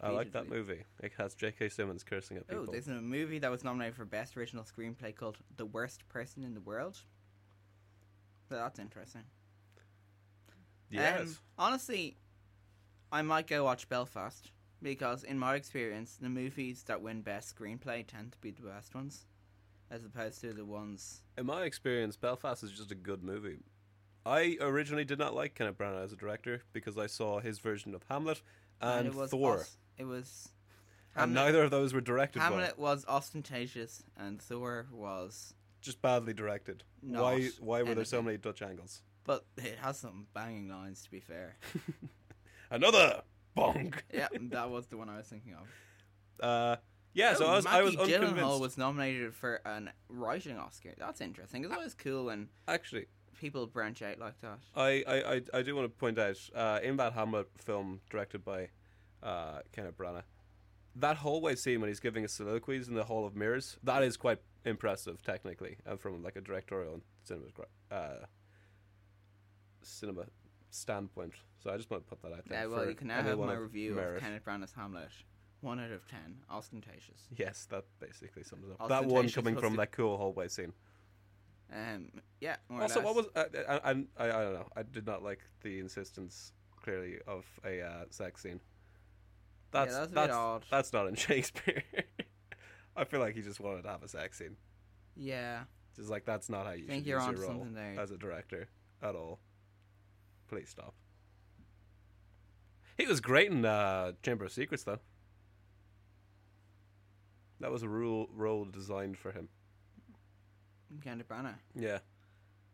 [0.00, 0.84] I like that movie.
[1.02, 1.68] It has J.K.
[1.70, 2.62] Simmons cursing at people.
[2.62, 2.72] Oh, people.
[2.72, 6.54] there's a movie that was nominated for Best Original Screenplay called The Worst Person in
[6.54, 6.98] the World.
[8.48, 9.22] So that's interesting.
[10.92, 11.20] Yes.
[11.20, 12.16] Um, honestly,
[13.10, 14.50] I might go watch Belfast
[14.82, 18.94] because, in my experience, the movies that win Best Screenplay tend to be the best
[18.94, 19.26] ones,
[19.90, 21.22] as opposed to the ones.
[21.36, 23.58] In my experience, Belfast is just a good movie.
[24.24, 27.94] I originally did not like Kenneth Branagh as a director because I saw his version
[27.94, 28.40] of Hamlet
[28.80, 30.48] and, it was Thor, os- it was.
[31.16, 35.54] and neither of those were directed Hamlet was ostentatious, and Thor was.
[35.80, 36.84] Just badly directed.
[37.02, 37.48] Not why?
[37.60, 39.02] Why were there so many Dutch angles?
[39.24, 41.56] But it has some banging lines, to be fair.
[42.70, 43.22] Another
[43.56, 43.94] bonk.
[44.12, 46.44] yeah, that was the one I was thinking of.
[46.44, 46.76] Uh,
[47.14, 47.34] yeah.
[47.34, 47.66] so Oh, I was.
[47.66, 48.60] I was Gyllenhaal unconvinced.
[48.60, 50.90] was nominated for an writing Oscar.
[50.98, 51.64] That's interesting.
[51.64, 53.06] It's always cool when Actually,
[53.38, 54.58] people branch out like that.
[54.74, 58.44] I, I, I, I do want to point out uh, in that Hamlet film directed
[58.44, 58.68] by
[59.22, 60.22] uh, Kenneth Branagh,
[60.96, 64.16] that hallway scene when he's giving his soliloquies in the Hall of Mirrors, that is
[64.16, 67.48] quite impressive technically and from like a directorial and cinema
[67.90, 68.24] uh,
[69.84, 70.24] cinema
[70.70, 71.34] standpoint.
[71.62, 72.60] So I just want to put that out there.
[72.60, 74.16] Yeah, well, you can now have my of review merit.
[74.16, 75.10] of Kenneth Branagh's Hamlet.
[75.60, 76.38] One out of ten.
[76.50, 77.28] Ostentatious.
[77.36, 78.88] Yes, that basically sums it up.
[78.88, 80.72] That one coming from the- that cool hallway scene.
[81.72, 82.08] Um,
[82.40, 82.56] yeah.
[82.70, 84.68] Also, what was uh, I, I, I, I don't know.
[84.76, 88.60] I did not like the insistence clearly of a uh, sex scene.
[89.70, 90.64] That's that's a bit that's odd.
[90.70, 91.82] that's not in Shakespeare.
[92.96, 94.56] I feel like he just wanted to have a sex scene.
[95.16, 95.60] Yeah.
[95.96, 98.00] Just like that's not how you Think should you're use onto your role something there.
[98.02, 98.68] as a director
[99.02, 99.38] at all.
[100.52, 100.92] Please stop.
[102.98, 104.98] He was great in uh, Chamber of Secrets, though.
[107.60, 109.48] That was a rule, role designed for him.
[111.02, 111.54] Kenneth Branagh.
[111.74, 112.00] Yeah.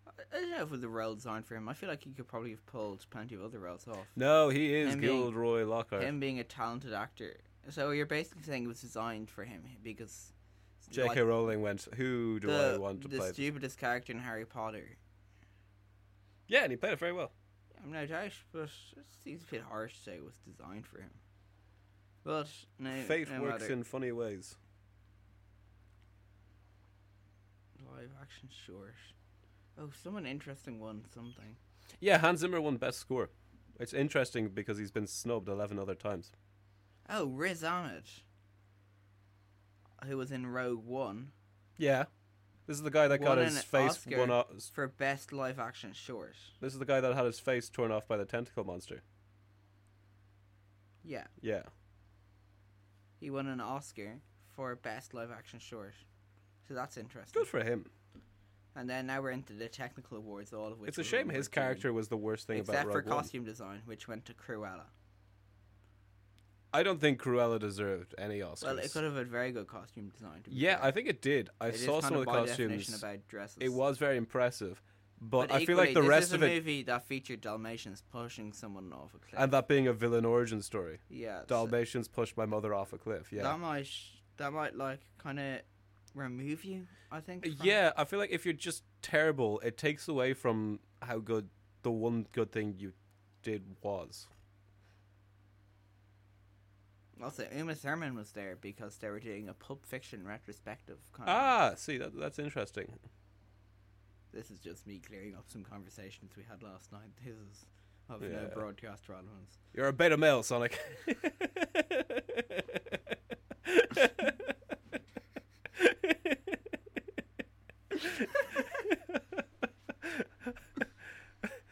[0.08, 1.68] I don't know if it was a role designed for him.
[1.68, 4.08] I feel like he could probably have pulled plenty of other roles off.
[4.16, 6.02] No, he is Him being- Gilroy Lockhart.
[6.02, 7.36] Him being a talented actor.
[7.70, 10.32] So you're basically saying it was designed for him because
[10.90, 11.08] J.K.
[11.10, 14.18] like, Rowling went, "Who do the, I want to the play?" this?" stupidest character in
[14.18, 14.96] Harry Potter.
[16.48, 17.30] Yeah, and he played it very well.
[17.84, 21.00] I'm no doubt, but it seems a bit harsh to say it was designed for
[21.00, 21.10] him.
[22.24, 23.72] But no, Fate no works matter.
[23.72, 24.56] in funny ways.
[27.96, 28.94] live action short.
[29.80, 31.56] Oh, someone interesting won something.
[32.00, 33.30] Yeah, Hans Zimmer won Best Score.
[33.80, 36.32] It's interesting because he's been snubbed eleven other times.
[37.08, 38.04] Oh, Riz Ahmed,
[40.06, 41.32] who was in Rogue One
[41.78, 42.04] Yeah,
[42.68, 44.18] this is the guy that got Won his an face Oscar.
[44.18, 44.46] one off.
[44.72, 46.36] for best live action short.
[46.60, 49.02] This is the guy that had his face torn off by the tentacle monster.
[51.04, 51.62] Yeah, Yeah,
[53.18, 54.18] he won an Oscar
[54.54, 55.94] for best live action short.
[56.66, 57.40] So that's interesting.
[57.40, 57.86] good for him.
[58.76, 60.88] And then now we're into the technical awards, all of which.
[60.88, 61.52] It's a were shame won his Dune.
[61.62, 63.16] character was the worst thing except about for Rogue One.
[63.16, 64.82] costume design, which went to Cruella.
[66.78, 68.62] I don't think Cruella deserved any Oscars.
[68.62, 70.42] Well, it could have had very good costume design.
[70.44, 70.84] To be yeah, fair.
[70.84, 71.50] I think it did.
[71.60, 73.02] I It is saw some of the by costumes.
[73.02, 73.58] about dresses.
[73.60, 74.80] It was very impressive,
[75.20, 78.52] but, I feel like the this rest is of a movie that featured Dalmatians pushing
[78.52, 79.34] someone off a cliff.
[79.36, 81.00] and that being a villain origin story.
[81.08, 83.32] yeah, Dalmatians pushed my mother off a cliff.
[83.32, 83.88] Yeah, that might
[84.36, 85.60] that might like kind of
[86.14, 86.86] remove you.
[87.10, 87.44] I think.
[87.62, 87.90] yeah.
[87.96, 91.48] I feel like if you're just terrible, it takes away from how good
[91.82, 92.92] the one good thing you
[93.42, 94.28] did was.
[97.22, 100.98] Also, Uma Thurman was there because they were doing a Pulp Fiction retrospective.
[101.12, 101.34] Kind of.
[101.34, 102.92] Ah, see that that's interesting.
[104.32, 107.10] This is just me clearing up some conversations we had last night.
[107.24, 107.66] This is
[108.08, 109.58] of no broadcast relevance.
[109.74, 110.78] You're a beta male, Sonic.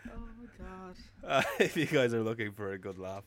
[0.09, 0.97] Oh my god.
[1.27, 3.25] Uh, if you guys are looking for a good laugh,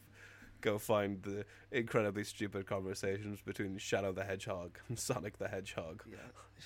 [0.62, 6.04] go find the incredibly stupid conversations between Shadow the Hedgehog and Sonic the Hedgehog.
[6.10, 6.18] Yeah.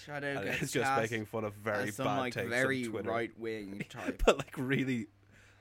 [0.05, 3.31] Shadow And gets it's just making fun of very some bad like takes very right
[3.37, 4.23] wing type.
[4.25, 5.07] but like really,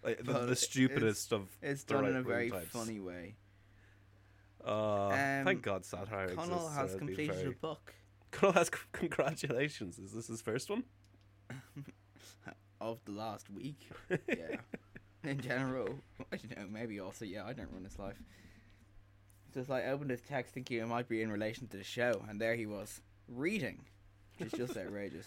[0.03, 2.69] like the, the it's- stupidest of It's done in a very types.
[2.69, 3.37] funny way.
[4.65, 6.77] Uh, Um, thank God satire Connell exists.
[6.77, 7.95] has I'd completed very- a book
[8.31, 9.99] Connell has c- congratulations.
[9.99, 10.85] Is this his first one?
[12.81, 13.89] of the last week.
[14.29, 14.57] yeah.
[15.25, 15.89] In general,
[16.33, 16.67] I don't know.
[16.71, 18.17] Maybe also, yeah, I don't run his life.
[19.55, 22.25] Just like I opened his text thinking it might be in relation to the show,
[22.29, 23.85] and there he was reading,
[24.39, 25.27] which is just outrageous.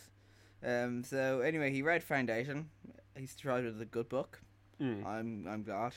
[0.66, 1.04] Um.
[1.04, 2.70] So anyway, he read Foundation.
[3.16, 4.42] He's tried it as a good book.
[4.82, 5.06] Mm.
[5.06, 5.94] I'm I'm glad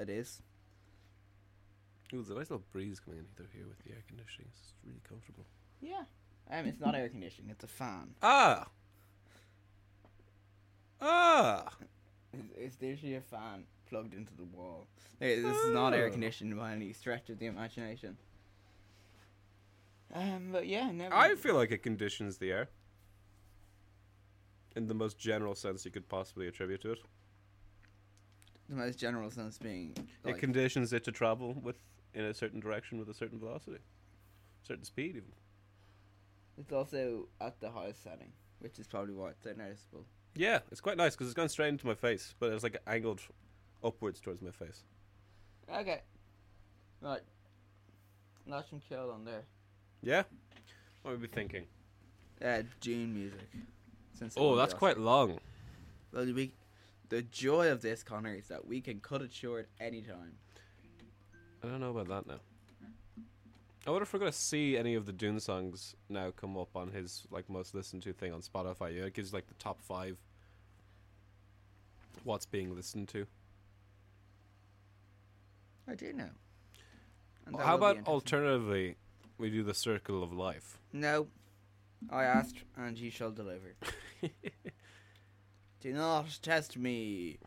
[0.00, 0.40] it is.
[2.14, 4.48] Ooh, there's a nice little breeze coming in through here with the air conditioning.
[4.50, 5.44] It's really comfortable.
[5.82, 6.04] Yeah.
[6.50, 6.66] Um.
[6.66, 7.50] It's not air conditioning.
[7.50, 8.14] It's a fan.
[8.22, 8.68] Ah.
[11.00, 11.68] Ah.
[12.32, 14.86] It's, it's literally a fan plugged into the wall.
[15.20, 18.16] Hey, This is not air conditioned by any stretch of the imagination.
[20.14, 21.14] Um, but yeah, never.
[21.14, 22.68] I feel like it conditions the air.
[24.76, 26.98] In the most general sense you could possibly attribute to it.
[28.68, 31.76] the most general sense being like, it conditions it to travel with
[32.14, 33.78] in a certain direction with a certain velocity,
[34.66, 35.32] certain speed even.
[36.58, 40.04] it's also at the highest setting, which is probably why it's so noticeable.
[40.34, 43.20] Yeah, it's quite nice because it's gone straight into my face, but it's like angled
[43.84, 44.82] upwards towards my face.
[45.72, 46.00] Okay,
[47.00, 47.20] right.
[48.46, 49.42] Notch and kill on there.
[50.02, 50.22] Yeah.
[51.02, 51.64] What would we be thinking?
[52.44, 53.48] Uh, Dune music.
[54.18, 55.38] Since Oh, that's quite long.
[56.12, 56.52] Well, we,
[57.08, 60.32] the joy of this, Connor, is that we can cut it short anytime.
[61.62, 62.40] I don't know about that now.
[63.86, 66.92] I wonder if we're gonna see any of the Dune songs now come up on
[66.92, 68.96] his like most listened to thing on Spotify.
[68.96, 70.16] Yeah, it gives like the top five.
[72.22, 73.26] What's being listened to?
[75.88, 76.30] I do know.
[77.58, 78.96] How about alternatively,
[79.36, 80.78] we do the Circle of Life?
[80.92, 81.26] No.
[82.10, 83.74] I asked, and you shall deliver.
[85.80, 87.38] Do not test me,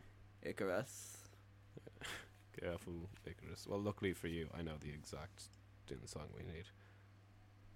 [0.42, 1.18] Icarus.
[2.60, 3.66] Careful, Icarus.
[3.68, 5.46] Well, luckily for you, I know the exact
[5.88, 6.66] Dune song we need.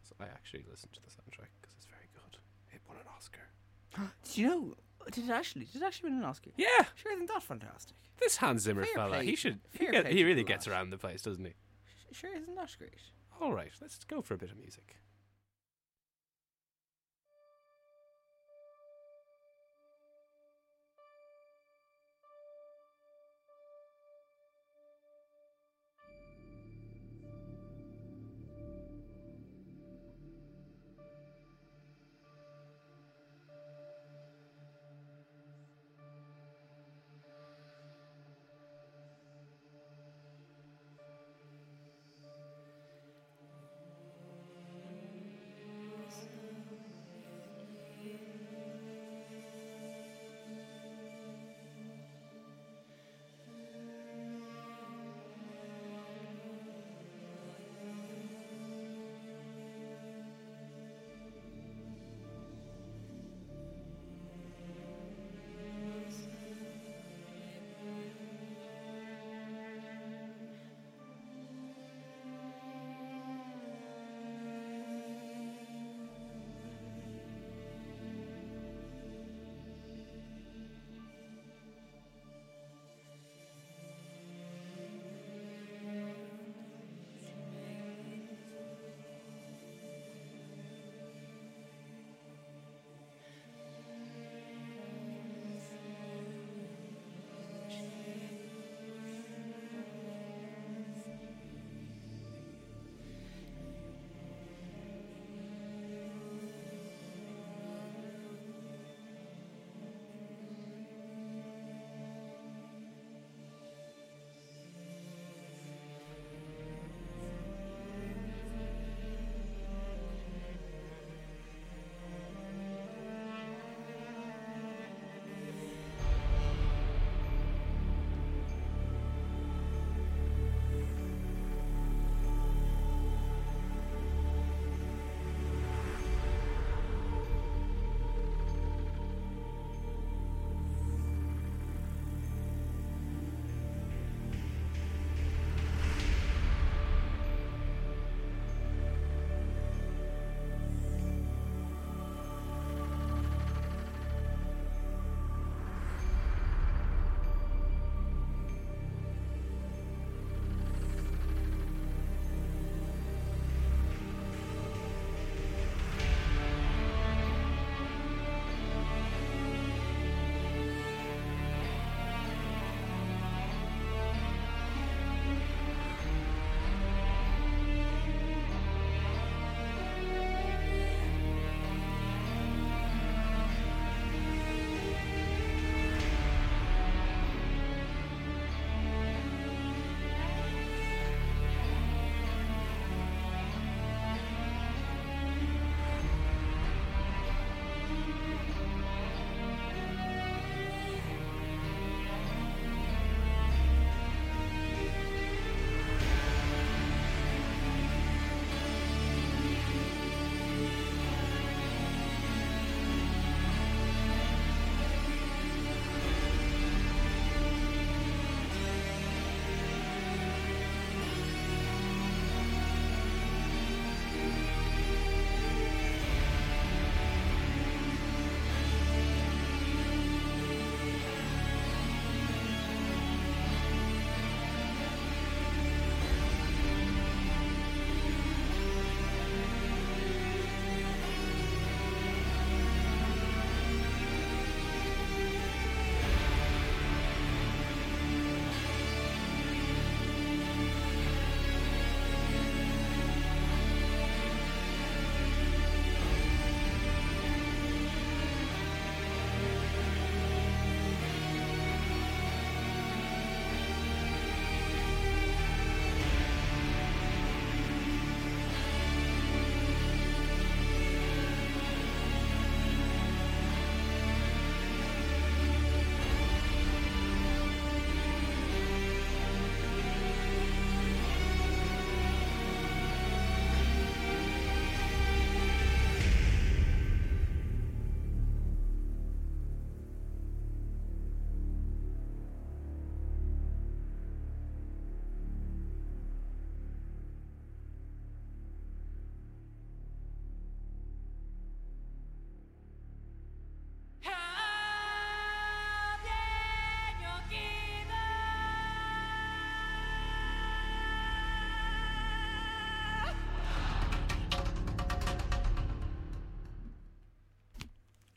[0.04, 2.38] So I actually listened to the soundtrack because it's very good.
[2.74, 3.50] It won an Oscar.
[4.24, 4.74] Did you know?
[5.12, 5.65] Did it actually?
[5.65, 6.52] Did it actually win an Oscar?
[6.58, 7.95] Yeah, Sure, isn't that fantastic?
[8.19, 9.60] this Hans Zimmer Fair fella, play- he should.
[9.72, 11.54] He, fair get, play he to really the gets around the place, doesn't he?
[12.12, 12.93] Sure, isn't that great?
[13.39, 14.98] All right, let's go for a bit of music.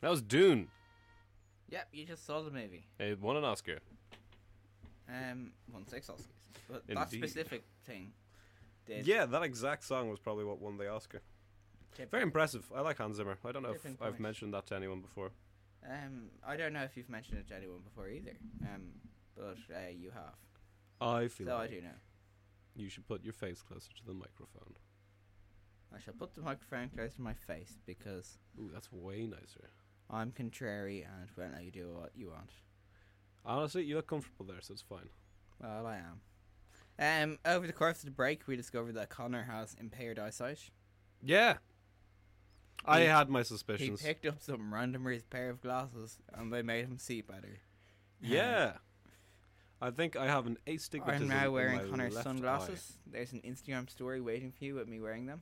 [0.03, 0.67] That was Dune.
[1.69, 2.85] Yep, you just saw the movie.
[2.99, 3.79] It won an Oscar.
[5.07, 6.25] Um, won six Oscars,
[6.69, 7.19] but that Indeed.
[7.19, 8.11] specific thing
[8.85, 9.07] did.
[9.07, 11.21] Yeah, that exact song was probably what won the Oscar.
[11.95, 12.69] tip- Very impressive.
[12.75, 13.37] I like Hans Zimmer.
[13.45, 14.19] I don't know if Tipping I've point.
[14.19, 15.31] mentioned that to anyone before.
[15.89, 18.33] Um, I don't know if you've mentioned it to anyone before either.
[18.63, 18.81] Um,
[19.37, 20.35] but uh, you have,
[20.99, 21.95] I feel so I like do know.
[22.75, 24.73] you should put your face closer to the microphone.
[25.95, 29.69] I shall put the microphone close to my face because Ooh, that's way nicer.
[30.09, 32.49] I'm contrary and won't let you do what you want.
[33.45, 35.09] Honestly, you look comfortable there, so it's fine.
[35.61, 36.21] Well, I am.
[36.99, 40.59] Um, over the course of the break, we discovered that Connor has impaired eyesight.
[41.21, 41.57] Yeah.
[42.85, 44.01] I He- had my suspicions.
[44.01, 47.59] He picked up some randomers pair of glasses, and they made him see better.
[48.21, 48.73] yeah.
[49.81, 51.23] I think I have an astigmatism.
[51.23, 52.97] I'm now in wearing Connor's sunglasses.
[53.05, 55.41] There's an Instagram story waiting for you with me wearing them.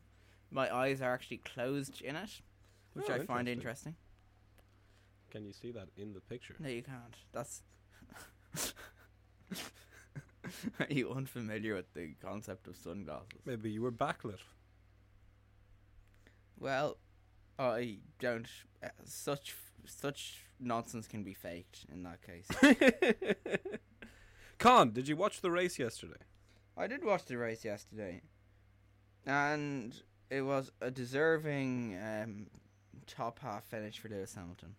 [0.50, 2.42] My eyes are actually closed in it,
[2.94, 3.96] which Oh, I find interesting.
[5.32, 6.56] Can you see that in the picture?
[6.60, 7.16] No, you can't.
[7.32, 7.64] That's.
[10.80, 13.40] are you unfamiliar with the concept of sunglasses?
[13.46, 14.40] Maybe you were backlit.
[16.60, 16.98] Well,
[17.58, 18.50] I don't.
[18.84, 19.56] Uh, such
[19.86, 22.48] such nonsense can be faked in that case.
[24.60, 26.22] Con, did you watch the race yesterday?
[26.78, 28.22] I did watch the race yesterday,
[29.26, 29.96] and
[30.30, 32.48] it was a deserving um,
[33.08, 34.76] top half finish for Lewis Hamilton.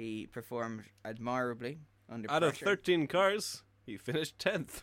[0.00, 4.82] He performed admirably under Out of 13 cars, he finished 10th.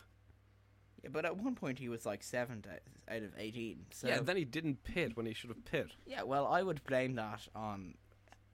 [1.03, 2.67] Yeah, but at one point he was like seventh
[3.09, 3.85] out of eighteen.
[3.91, 5.91] So yeah, then he didn't pit when he should have pit.
[6.05, 7.93] yeah, well, I would blame that on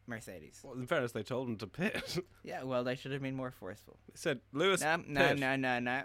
[0.07, 0.59] Mercedes.
[0.63, 2.17] Well, in fairness, they told him to pit.
[2.43, 3.97] Yeah, well, they should have been more forceful.
[4.07, 6.03] they said, Lewis, No, no, no, no, no.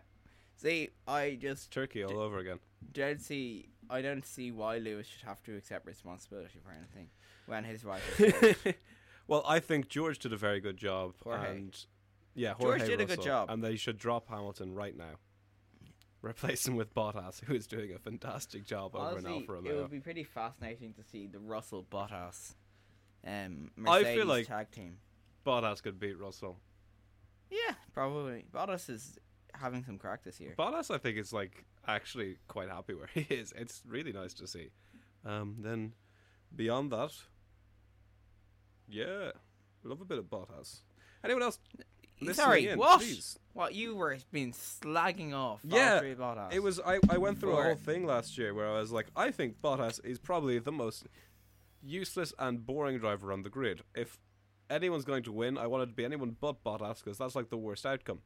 [0.56, 2.58] See, I just Turkey all over again.
[2.92, 3.68] don't see.
[3.90, 7.10] I don't see why Lewis should have to accept responsibility for anything
[7.46, 8.08] when his rival.
[9.28, 11.14] well, I think George did a very good job.
[11.22, 11.48] Jorge.
[11.50, 11.86] And
[12.34, 13.50] yeah, George Jorge did a good job.
[13.50, 15.18] And they should drop Hamilton right now.
[16.20, 19.76] Replace him with Bottas, who is doing a fantastic job over in Honestly, Alfa it
[19.76, 22.54] would be pretty fascinating to see the Russell Bottas,
[23.24, 24.98] um, I Mercedes feel like- tag team.
[25.46, 26.58] Bottas could beat Russell.
[27.50, 28.44] Yeah, probably.
[28.52, 29.16] Bottas is
[29.54, 30.54] having some crack this year.
[30.58, 33.52] Bottas, I think, is like actually quite happy where he is.
[33.56, 34.70] It's really nice to see.
[35.24, 35.94] Um, then
[36.54, 37.12] beyond that,
[38.88, 39.30] yeah,
[39.84, 40.80] love a bit of Bottas.
[41.24, 41.58] Anyone else?
[42.32, 43.00] Sorry, in, what?
[43.00, 43.38] please?
[43.52, 45.60] What you were being slagging off?
[45.64, 46.52] Yeah, Valtteri Bottas.
[46.52, 49.06] It was I, I went through a whole thing last year where I was like,
[49.16, 51.06] I think Bottas is probably the most
[51.82, 53.82] useless and boring driver on the grid.
[53.94, 54.18] If
[54.68, 57.50] anyone's going to win, I want it to be anyone but Bottas because that's like
[57.50, 58.20] the worst outcome.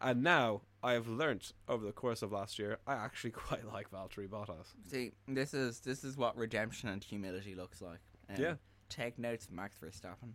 [0.00, 3.90] And now I have learnt over the course of last year, I actually quite like
[3.90, 4.66] Valtteri Bottas.
[4.90, 8.00] See, this is this is what redemption and humility looks like.
[8.28, 8.54] Um, Yeah.
[8.88, 10.34] Take notes, Max Verstappen.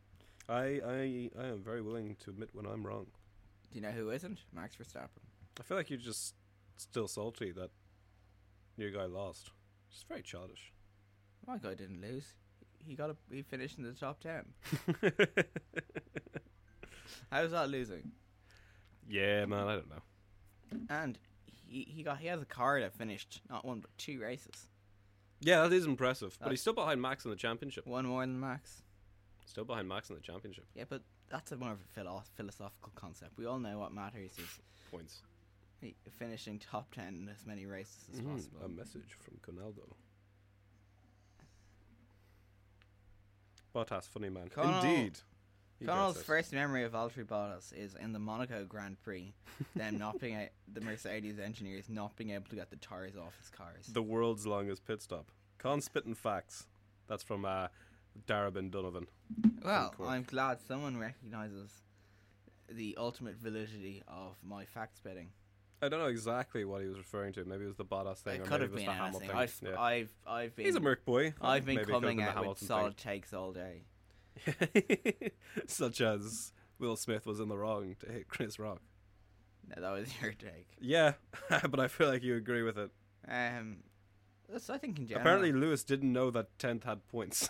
[0.49, 3.07] I, I I am very willing to admit when I'm wrong.
[3.71, 4.39] Do you know who isn't?
[4.53, 5.21] Max Verstappen.
[5.59, 6.35] I feel like you're just
[6.77, 7.69] still salty that
[8.77, 9.51] your guy lost.
[9.91, 10.73] It's very childish.
[11.47, 12.33] My guy didn't lose.
[12.79, 14.45] He got a, he finished in the top ten.
[17.31, 18.11] How's that losing?
[19.07, 20.01] yeah, man, I don't know.
[20.89, 24.67] And he he got he has a car that finished not one but two races.
[25.41, 26.29] Yeah, that is impressive.
[26.33, 27.85] But That's- he's still behind Max in the championship.
[27.87, 28.83] One more than Max.
[29.45, 30.65] Still behind Max in the championship.
[30.75, 33.37] Yeah, but that's a more of a philo- philosophical concept.
[33.37, 34.59] We all know what matters is
[34.91, 35.21] Points.
[35.81, 38.61] he- finishing top ten in as many races as Mhm, possible.
[38.65, 39.93] A message from Conaldo.
[43.73, 44.49] Bottas, funny man.
[44.49, 45.19] Conal- Indeed.
[45.86, 49.34] Connell's first memory of Valtteri Bottas is in the Monaco Grand Prix,
[49.75, 53.38] them not being a- the Mercedes engineers not being able to get the tires off
[53.39, 53.88] his cars.
[53.88, 55.25] The world's longest pit stop.
[55.57, 56.67] Con spitting facts.
[57.07, 57.67] That's from uh,
[58.27, 59.07] Darabin Donovan.
[59.63, 61.82] well, I'm glad someone recognizes
[62.69, 65.29] the ultimate validity of my fact spitting.
[65.84, 67.43] I don't know exactly what he was referring to.
[67.43, 69.03] Maybe it was the Bottas thing, It or could maybe have it was been the
[69.03, 69.29] anything.
[69.29, 69.38] Hamilton.
[69.38, 69.82] I've, yeah.
[69.82, 71.34] I've, I've been, He's a Merc boy.
[71.41, 73.82] I've been Maybe it could have coming out with solid takes all day.
[75.67, 78.82] Such as Will Smith was in the wrong to hit Chris Rock.
[79.75, 80.67] No, that was your take.
[80.79, 81.13] Yeah,
[81.49, 82.91] but I feel like you agree with it.
[83.27, 83.77] Um,
[84.49, 85.21] that's I think in general.
[85.21, 87.49] Apparently, Lewis didn't know that 10th had points.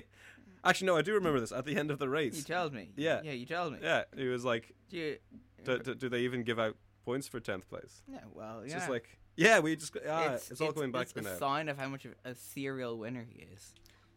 [0.64, 1.52] Actually, no, I do remember this.
[1.52, 2.36] At the end of the race.
[2.36, 2.90] you told me.
[2.96, 3.20] Yeah.
[3.24, 3.78] yeah, you told me.
[3.82, 5.16] Yeah, he was like, Do you,
[5.64, 8.02] do, do, do they even give out points for 10th place?
[8.10, 8.78] yeah, well, It's yeah.
[8.78, 11.68] just like, yeah, we just, ah, it's, all going back it's to me a sign
[11.68, 13.72] of how much of a serial winner he is.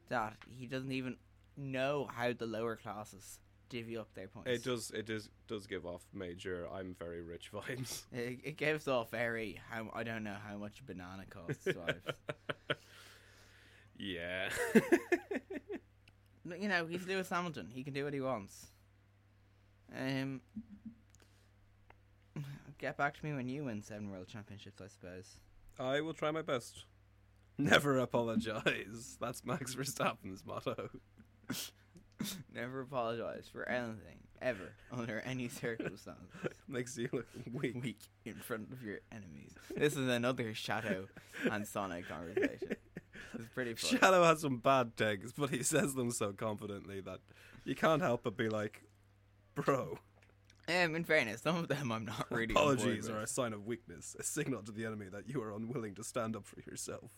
[0.09, 1.15] That he doesn't even
[1.57, 3.39] know how the lower classes
[3.69, 4.49] divvy up their points.
[4.49, 8.03] It does, it does, does give off major I'm very rich vibes.
[8.11, 11.65] It, it gives off very how I don't know how much a banana costs.
[11.65, 12.75] vibes.
[14.03, 14.49] Yeah.
[16.59, 17.69] you know, he's Lewis Hamilton.
[17.71, 18.65] He can do what he wants.
[19.95, 20.41] Um,
[22.79, 25.37] get back to me when you win seven world championships, I suppose.
[25.79, 26.85] I will try my best.
[27.59, 29.17] Never apologize.
[29.21, 30.89] That's Max Verstappen's motto.
[32.53, 36.25] Never apologize for anything ever under any circumstances.
[36.67, 37.75] Makes you look weak.
[37.81, 39.53] Weak in front of your enemies.
[39.75, 41.07] This is another Shadow
[41.51, 42.75] and Sonic conversation.
[43.33, 43.97] It's pretty funny.
[43.97, 47.19] Shadow has some bad takes, but he says them so confidently that
[47.63, 48.83] you can't help but be like,
[49.55, 49.97] bro,
[50.67, 52.51] Um, in fairness, some of them I'm not really.
[52.53, 55.95] apologies are a sign of weakness, a signal to the enemy that you are unwilling
[55.95, 57.11] to stand up for yourself.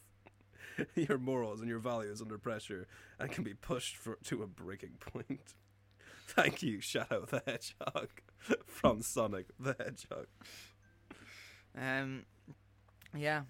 [0.96, 2.88] your morals and your values under pressure
[3.20, 5.54] and can be pushed for, to a breaking point.
[6.28, 8.10] Thank you, Shadow the Hedgehog,
[8.66, 10.28] from Sonic the Hedgehog.
[11.78, 12.24] Um,
[13.16, 13.44] yeah.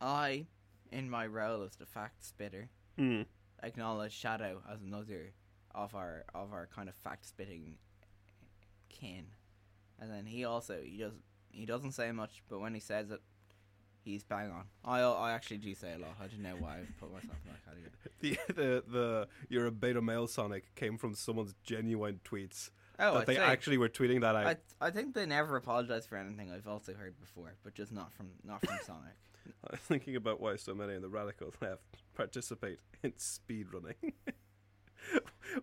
[0.00, 0.46] I,
[0.92, 3.22] in my role as the fact spitter, Hmm.
[3.62, 5.32] acknowledge Shadow as another
[5.74, 7.76] of our of our kind of fact spitting
[8.88, 9.26] kin,
[10.00, 11.12] and then he also he does
[11.50, 13.20] he doesn't say much, but when he says it,
[14.04, 14.64] he's bang on.
[14.84, 16.16] I I actually do say a lot.
[16.20, 17.90] I don't know why I've put myself in that category.
[18.20, 23.20] The, the the you're a beta male Sonic came from someone's genuine tweets Oh, that
[23.20, 24.46] I'd they say- actually were tweeting that out.
[24.46, 26.50] I I think they never apologize for anything.
[26.50, 29.14] I've also heard before, but just not from not from Sonic.
[29.70, 31.82] I'm thinking about why so many in the radical left
[32.14, 34.12] participate in speed running.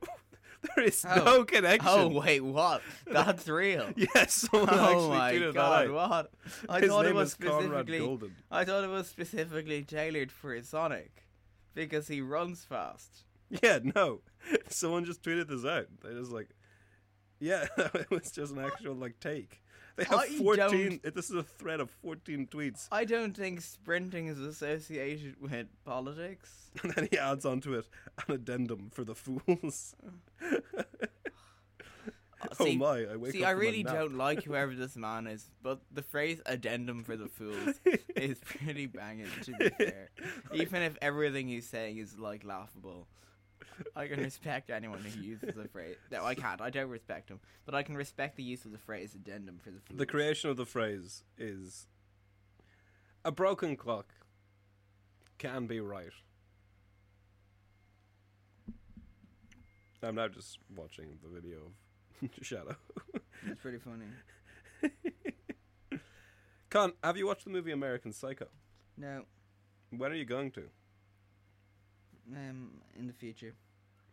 [0.75, 1.23] there is Oh.
[1.23, 1.87] no connection.
[1.89, 2.81] Oh wait, what?
[3.05, 3.91] That's real.
[3.95, 6.31] yes, oh my god, that what?
[6.69, 8.19] I His thought it was specifically.
[8.51, 11.25] I thought it was specifically tailored for Sonic
[11.73, 13.23] because he runs fast.
[13.61, 14.21] Yeah, no.
[14.69, 15.87] Someone just tweeted this out.
[16.01, 16.49] They're just like,
[17.39, 19.61] yeah, it was just an actual like take.
[19.97, 20.99] They have I 14.
[21.13, 22.89] This is a thread of 14 tweets.
[22.91, 26.51] I don't think sprinting is associated with politics.
[26.83, 27.85] And then he adds onto it
[28.27, 29.95] an addendum for the fools.
[32.59, 35.81] Oh see, my, I wake see, I really don't like whoever this man is, but
[35.91, 37.79] the phrase "addendum for the fools"
[38.15, 39.27] is pretty banging.
[39.43, 40.09] To be fair,
[40.53, 43.07] even if everything he's saying is like laughable,
[43.95, 45.95] I can respect anyone who uses the phrase.
[46.11, 46.61] No, I can't.
[46.61, 49.71] I don't respect him, but I can respect the use of the phrase "addendum for
[49.71, 51.87] the fools." The creation of the phrase is
[53.23, 54.13] a broken clock
[55.37, 56.11] can be right.
[60.03, 61.57] I'm now just watching the video
[62.21, 62.75] of Shadow.
[63.47, 64.05] It's pretty funny.
[66.69, 68.47] Con, have you watched the movie American Psycho?
[68.97, 69.23] No,
[69.91, 70.63] When are you going to?
[72.35, 73.53] um, in the future,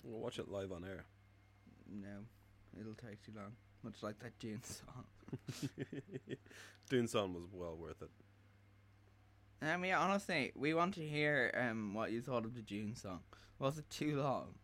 [0.04, 1.04] We'll watch it live on air.
[1.88, 2.24] no,
[2.80, 3.52] it'll take too long.
[3.84, 5.04] Much like that Dune song.
[6.88, 8.10] Dune Song was well worth it.
[9.66, 13.20] Um, yeah, honestly, we want to hear um what you thought of the Dune song.
[13.58, 14.54] Was it too long?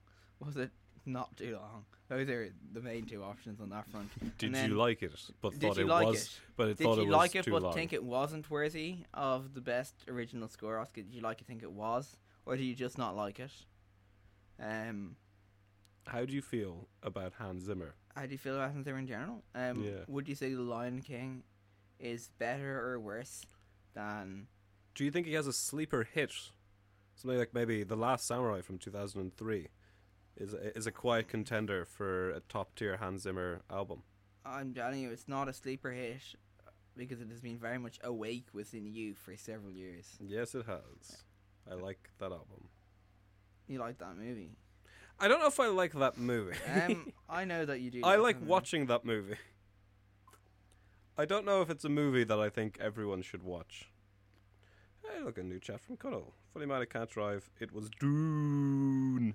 [0.41, 0.71] Was it
[1.09, 1.85] not too long?
[2.09, 4.11] Those are the main two options on that front.
[4.39, 5.13] Did then- you like it?
[5.43, 6.23] But Did thought you it like was.
[6.25, 6.41] it?
[6.57, 7.75] But it Did thought you it was like it but long.
[7.75, 11.03] think it wasn't worthy of the best original score Oscar?
[11.03, 12.17] Did you like it think it was?
[12.47, 13.53] Or do you just not like it?
[14.61, 15.17] Um
[16.07, 17.95] How do you feel about Hans Zimmer?
[18.17, 19.45] how do you feel about Hans Zimmer in general?
[19.55, 20.05] Um Yeah.
[20.09, 21.43] would you say The Lion King
[22.01, 23.45] is better or worse
[23.95, 24.49] than
[24.95, 26.33] Do you think he has a sleeper hit?
[27.15, 29.69] Something like maybe The Last Samurai from 2003 is a,
[30.39, 34.03] is is a quiet contender for a top tier Hans Zimmer album.
[34.45, 36.23] I'm telling you, it's not a sleeper hit
[36.97, 40.17] because it has been very much awake within you for several years.
[40.21, 41.25] Yes, it has.
[41.71, 42.69] I like that album.
[43.67, 44.57] You like that movie?
[45.21, 46.57] I don't know if I like that movie.
[46.67, 48.01] Um, I know that you do.
[48.05, 49.37] I like watching that movie.
[51.19, 53.91] I don't know if it's a movie that I think everyone should watch.
[55.03, 56.35] Hey, look, a new chat from Cuddle.
[56.55, 57.51] Funny man, I can't drive.
[57.61, 59.35] It was Dune.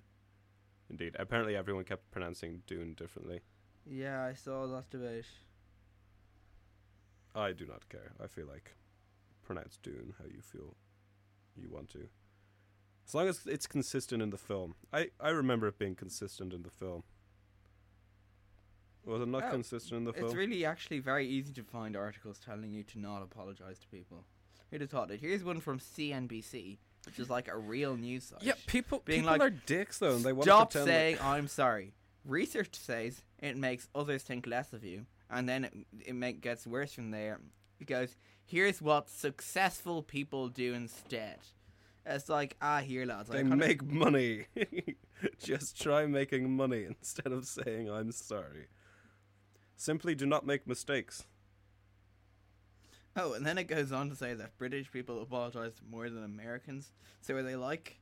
[0.90, 1.16] Indeed.
[1.18, 3.42] Apparently, everyone kept pronouncing Dune differently.
[3.86, 5.26] Yeah, I saw that debate.
[7.36, 8.12] I do not care.
[8.24, 8.76] I feel like
[9.44, 10.76] pronounce Dune how you feel
[11.56, 12.08] you want to.
[13.08, 14.76] As long as it's consistent in the film.
[14.94, 17.04] I, I remember it being consistent in the film.
[19.06, 20.30] Was it not Oh, consistent in the It's film?
[20.30, 24.24] It's really actually very easy to find articles telling you to not apologize to people.
[24.72, 25.20] Who'd have thought it?
[25.20, 28.44] Here's one from CNBC, which is like a real news site.
[28.44, 31.18] yeah, people Being people like, are dicks though, and they want Stop to pretend saying
[31.22, 31.94] I'm sorry.
[32.26, 35.74] Research says it makes others think less of you, and then it,
[36.06, 37.40] it make, gets worse from there.
[37.80, 41.40] It goes, here's what successful people do instead.
[42.06, 43.30] It's like, ah, here, lads.
[43.30, 44.46] They make money.
[45.40, 48.68] Just try making money instead of saying I'm sorry.
[49.76, 51.24] Simply do not make mistakes.
[53.16, 56.92] Oh, and then it goes on to say that British people apologize more than Americans.
[57.22, 58.00] So are they like?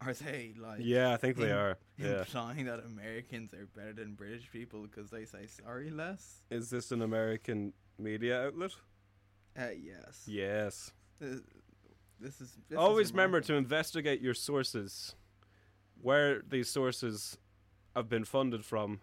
[0.00, 0.80] Are they like?
[0.82, 1.78] Yeah, I think they im- are.
[1.98, 2.20] Yeah.
[2.20, 6.44] Implying that Americans are better than British people because they say sorry less.
[6.50, 8.72] Is this an American media outlet?
[9.58, 10.22] Uh, yes.
[10.26, 10.92] Yes.
[11.20, 11.40] This,
[12.20, 12.56] this is.
[12.68, 15.14] This Always is remember to investigate your sources,
[16.00, 17.36] where these sources
[17.96, 19.00] have been funded from,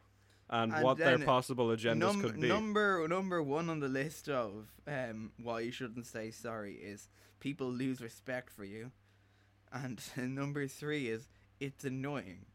[0.49, 2.47] and, And what their possible agendas Num- could be.
[2.47, 7.67] Number number one on the list of um, why you shouldn't say sorry is people
[7.71, 8.91] lose respect for you,
[9.71, 11.27] and number three is
[11.59, 12.45] it's annoying.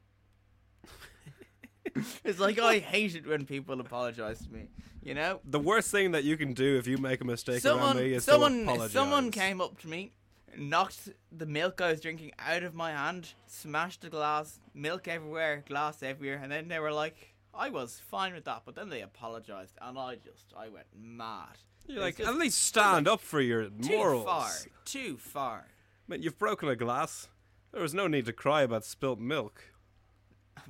[2.25, 4.69] it's like I hate it when people apologize to me.
[5.03, 7.97] You know, the worst thing that you can do if you make a mistake someone
[7.97, 8.93] around me is someone to apologize.
[8.93, 10.13] someone came up to me,
[10.57, 15.65] knocked the milk I was drinking out of my hand, smashed the glass, milk everywhere,
[15.67, 19.03] glass everywhere, and then they were like, I was fine with that, but then they
[19.03, 21.59] apologized, and I just I went mad.
[21.87, 24.25] You're like, It's at least stand up for your too morals.
[24.25, 24.51] far,
[24.85, 25.67] too far.
[26.07, 27.29] Man, you've broken a glass.
[27.73, 29.63] There was no need to cry about spilt milk.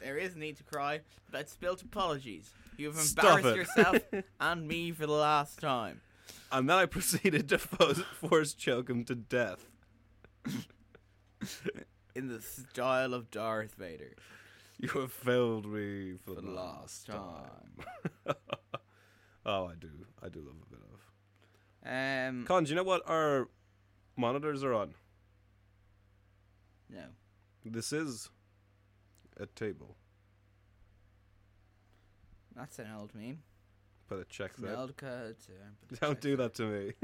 [0.00, 2.50] there is need to cry about spilt apologies.
[2.76, 3.98] You have embarrassed yourself
[4.40, 6.00] and me for the last time.
[6.50, 9.66] And then I proceeded to force choke him to death.
[12.14, 14.14] In the style of Darth Vader.
[14.82, 18.34] You have failed me for, For the last last time.
[19.44, 19.90] oh, I do.
[20.22, 22.28] I do love a bit of.
[22.28, 23.48] Um, Con, do you know what our
[24.16, 24.94] monitors are on?
[26.88, 27.02] no.
[27.62, 28.30] This is
[29.36, 29.96] a table,
[32.56, 33.42] That's an old meme.
[34.10, 34.90] But it checks out.
[36.00, 36.92] Don't do that to me.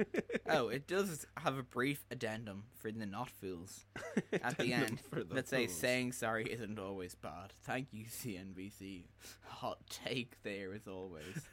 [0.49, 3.85] Oh, it does have a brief addendum for the not fools
[4.33, 5.79] at the end for the that says fools.
[5.81, 7.53] saying sorry isn't always bad.
[7.65, 9.05] Thank you, CNBC.
[9.47, 11.49] Hot take there as always.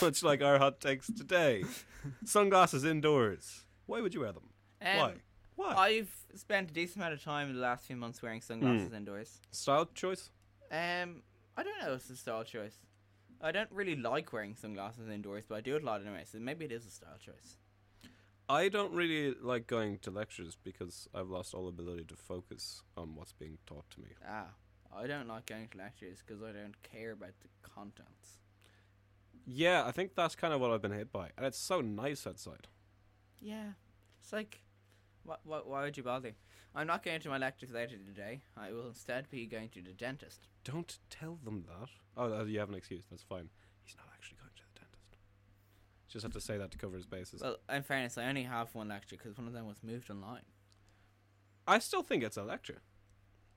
[0.00, 1.64] Much like our hot takes today.
[2.24, 3.64] Sunglasses indoors.
[3.86, 4.48] Why would you wear them?
[4.80, 5.12] Um, Why?
[5.56, 5.74] Why?
[5.76, 8.94] I've spent a decent amount of time in the last few months wearing sunglasses Hmm.
[8.94, 9.40] indoors.
[9.50, 10.30] Style choice?
[10.70, 11.22] Um,
[11.56, 11.94] I don't know.
[11.94, 12.78] It's a style choice.
[13.40, 16.24] I don't really like wearing sunglasses indoors, but I do it a lot anyway.
[16.30, 17.56] So maybe it is a style choice.
[18.48, 23.14] I don't really like going to lectures because I've lost all ability to focus on
[23.14, 24.08] what's being taught to me.
[24.28, 24.48] Ah,
[24.94, 28.40] I don't like going to lectures because I don't care about the contents.
[29.46, 31.30] Yeah, I think that's kind of what I've been hit by.
[31.36, 32.66] And it's so nice outside.
[33.40, 33.70] Yeah,
[34.20, 34.62] it's like,
[35.22, 36.34] why, why, why would you bother?
[36.74, 38.42] I'm not going to my lectures later today.
[38.56, 40.46] I will instead be going to the dentist.
[40.64, 41.88] Don't tell them that.
[42.16, 43.04] Oh, uh, you have an excuse.
[43.10, 43.48] That's fine.
[43.84, 45.16] He's not actually going to the dentist.
[46.08, 47.40] Just have to say that to cover his bases.
[47.42, 50.42] Well, in fairness, I only have one lecture because one of them was moved online.
[51.66, 52.82] I still think it's a lecture.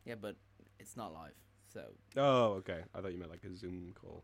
[0.06, 0.36] Yeah, but
[0.80, 1.36] it's not live,
[1.72, 1.82] so
[2.18, 2.82] Oh, okay.
[2.94, 4.24] I thought you meant like a Zoom call.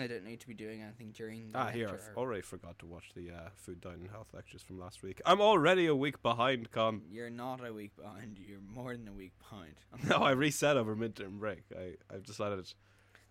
[0.00, 1.52] I don't need to be doing anything during.
[1.52, 1.88] The Ah, here.
[1.88, 5.02] I've or- already forgot to watch the uh, food, diet and health lectures from last
[5.02, 5.20] week.
[5.26, 7.02] I'm already a week behind, Con.
[7.10, 8.38] You're not a week behind.
[8.38, 9.74] You're more than a week behind.
[10.08, 11.62] No, I reset over midterm break.
[11.76, 12.72] I, I've decided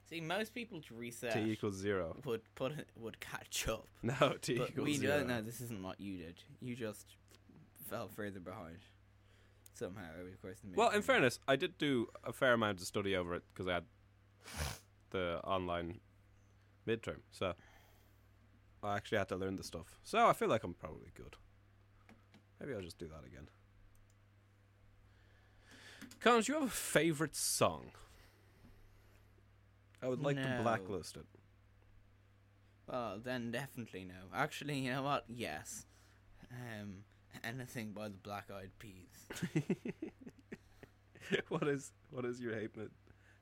[0.10, 2.16] See, most people to reset t equals zero.
[2.24, 3.88] would put it, would catch up.
[4.04, 5.18] No, t But equals we zero.
[5.18, 5.42] don't know.
[5.42, 6.36] This isn't what you did.
[6.62, 7.16] You just
[7.90, 8.78] fell further behind
[9.74, 12.80] somehow over the course of the Well, in fairness, I did do a fair amount
[12.82, 13.84] of study over it because I had
[15.12, 16.00] the online
[16.88, 17.20] midterm.
[17.32, 17.54] So
[18.84, 20.00] I actually had to learn the stuff.
[20.04, 21.36] So I feel like I'm probably good.
[22.60, 23.50] Maybe I'll just do that again.
[26.20, 27.92] Connor, do you have a favorite song?
[30.02, 31.26] I would like to blacklist it.
[32.88, 34.30] Well, then definitely no.
[34.34, 35.26] Actually, you know what?
[35.28, 35.86] Yes.
[36.52, 37.04] Um,
[37.44, 39.64] anything by the Black Eyed Peas.
[41.50, 42.72] what is what is your hate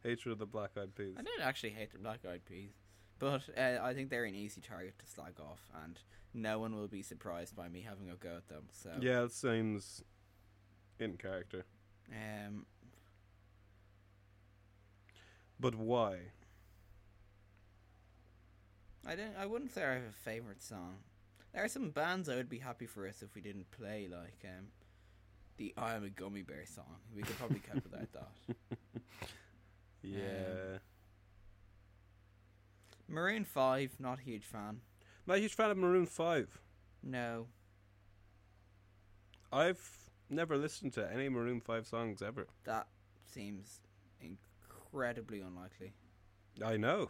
[0.03, 1.15] hatred of the Black Eyed Peas?
[1.17, 2.73] I don't actually hate the Black Eyed Peas,
[3.19, 5.99] but uh, I think they're an easy target to slag off, and
[6.33, 8.63] no one will be surprised by me having a go at them.
[8.71, 10.03] So Yeah, it seems
[10.99, 11.65] in character.
[12.11, 12.65] Um,
[15.59, 16.17] But why?
[19.07, 19.35] I don't.
[19.39, 20.97] I wouldn't say I have a favorite song.
[21.53, 24.43] There are some bands I would be happy for us if we didn't play, like
[24.43, 24.65] um,
[25.57, 26.97] the "I Am a Gummy Bear" song.
[27.15, 28.29] We could probably cope without that.
[30.03, 30.77] Yeah.
[33.07, 34.81] Maroon Five, not a huge fan.
[35.27, 36.59] Not a huge fan of Maroon 5.
[37.03, 37.47] No,
[39.51, 42.47] I've never listened to any Maroon 5 songs ever.
[42.63, 42.87] that
[43.25, 43.79] seems
[44.19, 45.93] incredibly unlikely.
[46.63, 47.09] I know.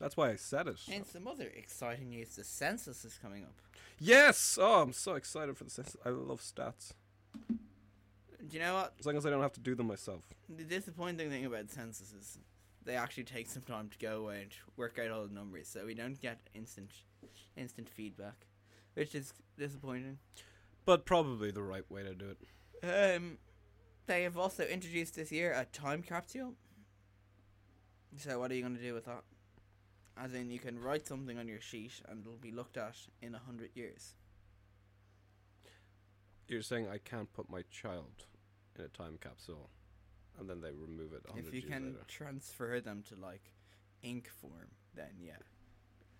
[0.00, 0.80] That's why I said it.
[0.90, 3.54] And some other exciting news: the census is coming up.
[3.98, 4.58] Yes!
[4.60, 5.96] Oh, I'm so excited for the census.
[6.04, 6.92] I love stats.
[7.48, 7.56] Do
[8.50, 8.94] you know what?
[8.98, 10.22] As long as I don't have to do them myself.
[10.48, 12.38] The disappointing thing about census is
[12.84, 15.86] they actually take some time to go away and work out all the numbers, so
[15.86, 16.90] we don't get instant
[17.56, 18.46] instant feedback,
[18.94, 20.18] which is disappointing.
[20.84, 23.16] But probably the right way to do it.
[23.16, 23.38] Um,
[24.06, 26.54] they have also introduced this year a time capsule.
[28.18, 29.24] So what are you going to do with that?
[30.16, 33.34] As in, you can write something on your sheet and it'll be looked at in
[33.34, 34.14] a hundred years.
[36.46, 38.26] You're saying I can't put my child
[38.78, 39.70] in a time capsule,
[40.38, 41.22] and then they remove it.
[41.26, 41.98] 100 If you can later.
[42.08, 43.52] transfer them to like
[44.02, 45.32] ink form, then yeah.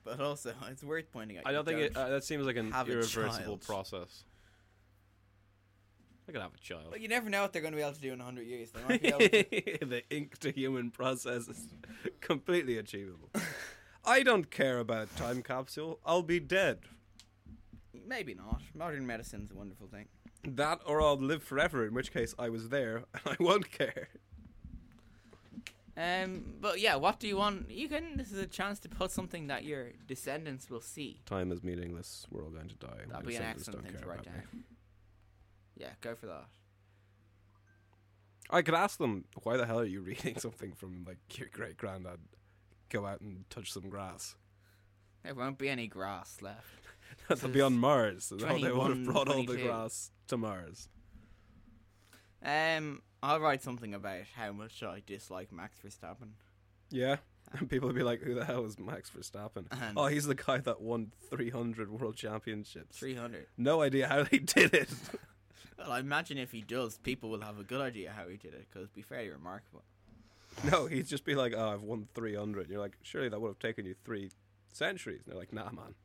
[0.05, 1.47] But also, it's worth pointing out.
[1.47, 4.25] I don't think it, uh, that seems like an irreversible process.
[6.29, 6.87] I could have a child.
[6.91, 8.47] But you never know what they're going to be able to do in a hundred
[8.47, 8.71] years.
[8.71, 11.67] They might be able to the ink to human process is
[12.21, 13.31] completely achievable.
[14.07, 15.99] I don't care about time capsule.
[16.05, 16.81] I'll be dead.
[18.07, 18.63] Maybe not.
[18.75, 20.07] Modern medicine's a wonderful thing.
[20.47, 24.09] That or I'll live forever, in which case I was there and I won't care.
[25.97, 27.71] Um, but yeah, what do you want?
[27.71, 28.17] You can.
[28.17, 31.21] This is a chance to put something that your descendants will see.
[31.25, 32.27] Time is meaningless.
[32.31, 33.05] We're all going to die.
[33.09, 34.43] That'd be an excellent thing to write down.
[34.53, 34.61] me.
[35.77, 36.47] Yeah, go for that.
[38.51, 41.77] I could ask them, why the hell are you reading something from like your great
[41.77, 42.19] granddad?
[42.91, 44.35] Go out and touch some grass.
[45.23, 46.89] There won't be any grass left.
[47.29, 48.27] That'll be on Mars.
[48.27, 50.89] So they would have 21, brought all the grass to Mars.
[52.45, 56.33] Um, I'll write something about how much I dislike Max Verstappen.
[56.91, 57.17] Yeah.
[57.53, 59.67] And people would be like, who the hell is Max Verstappen?
[59.71, 62.99] And- oh, he's the guy that won 300 world championships.
[62.99, 63.47] Three hundred.
[63.57, 64.89] No idea how he did it.
[65.77, 68.55] Well, I imagine if he does, people will have a good idea how he did
[68.55, 69.83] it because it'd be fairly remarkable.
[70.71, 72.71] no, he'd just be like, oh, I've won 300.
[72.71, 74.31] You're like, surely that would have taken you three
[74.73, 75.23] centuries.
[75.27, 75.97] And they're like, nah, man.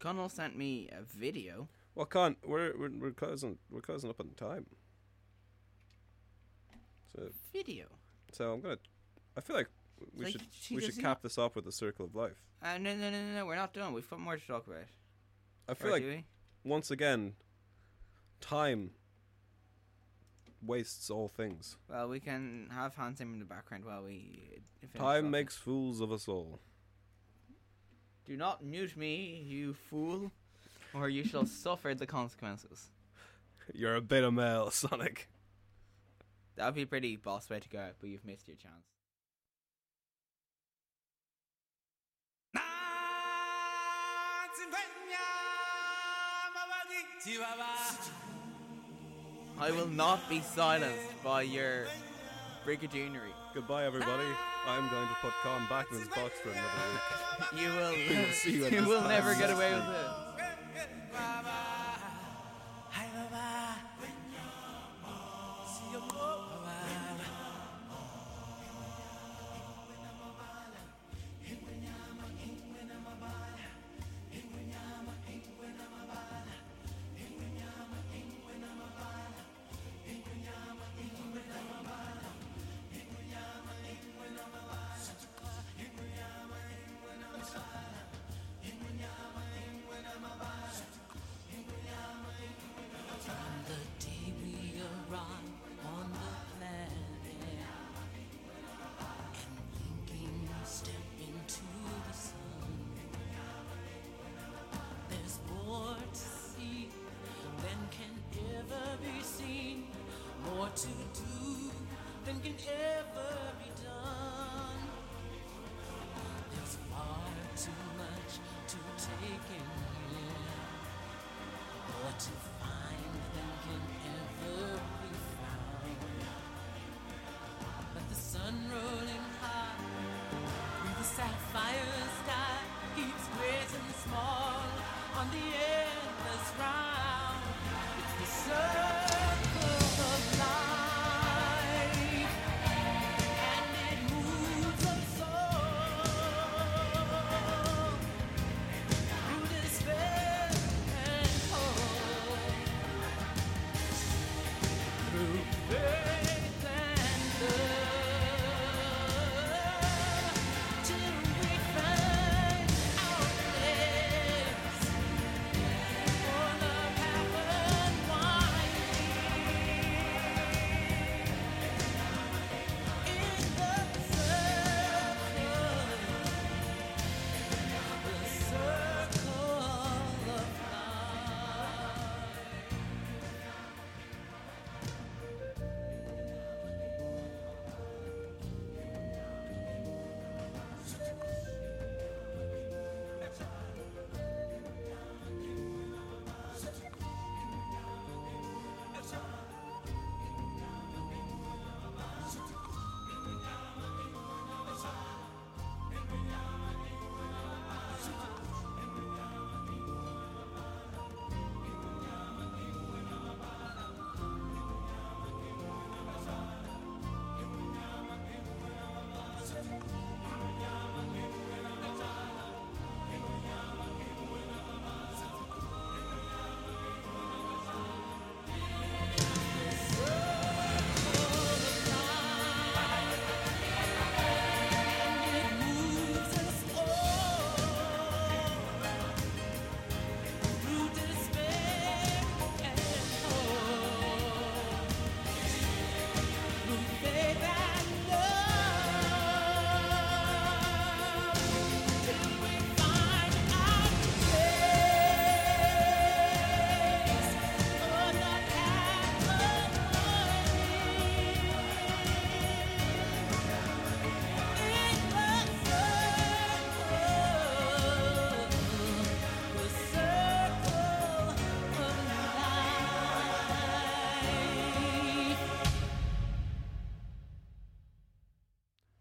[0.00, 1.68] Connell sent me a video.
[1.94, 4.66] Well, Con, we're, we're, we're, closing, we're closing up on time.
[7.14, 7.86] So, Video.
[8.32, 8.78] so I'm to,
[9.36, 9.68] I feel like
[10.14, 12.40] we Like, should, we should cap this off with the circle of life.
[12.62, 13.46] Uh, no, no, no, no, no.
[13.46, 13.92] We're not done.
[13.92, 14.84] We've got more to talk about.
[15.68, 16.24] I Or feel like
[16.64, 17.34] once again,
[18.40, 18.90] time
[20.64, 21.76] wastes all things.
[21.88, 24.60] Well, we can have Hans Zimmer in the background while we.
[24.94, 26.60] Time makes fools of us all.
[28.26, 30.30] Do not mute me, you fool,
[30.94, 32.90] or you shall suffer the consequences.
[33.74, 35.28] You're a bit beta male, Sonic.
[36.56, 38.90] That would be a pretty boss way to go out, but you've missed your chance.
[49.58, 51.84] I will not be silenced by your
[52.66, 53.32] brigadoonery.
[53.52, 54.24] Goodbye, everybody.
[54.66, 57.62] I'm going to put Con back in his box for another week.
[57.62, 57.92] You will.
[57.92, 60.29] We will see you at you this will never get away with it.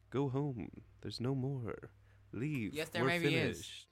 [0.09, 0.69] Go home.
[1.01, 1.89] There's no more.
[2.33, 2.73] Leave.
[2.73, 3.57] Yes, there We're maybe is.
[3.57, 3.85] finished.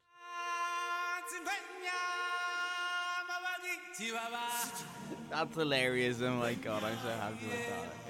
[5.30, 6.22] That's hilarious.
[6.22, 8.07] Oh my god, I'm so happy with that.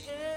[0.00, 0.33] yeah.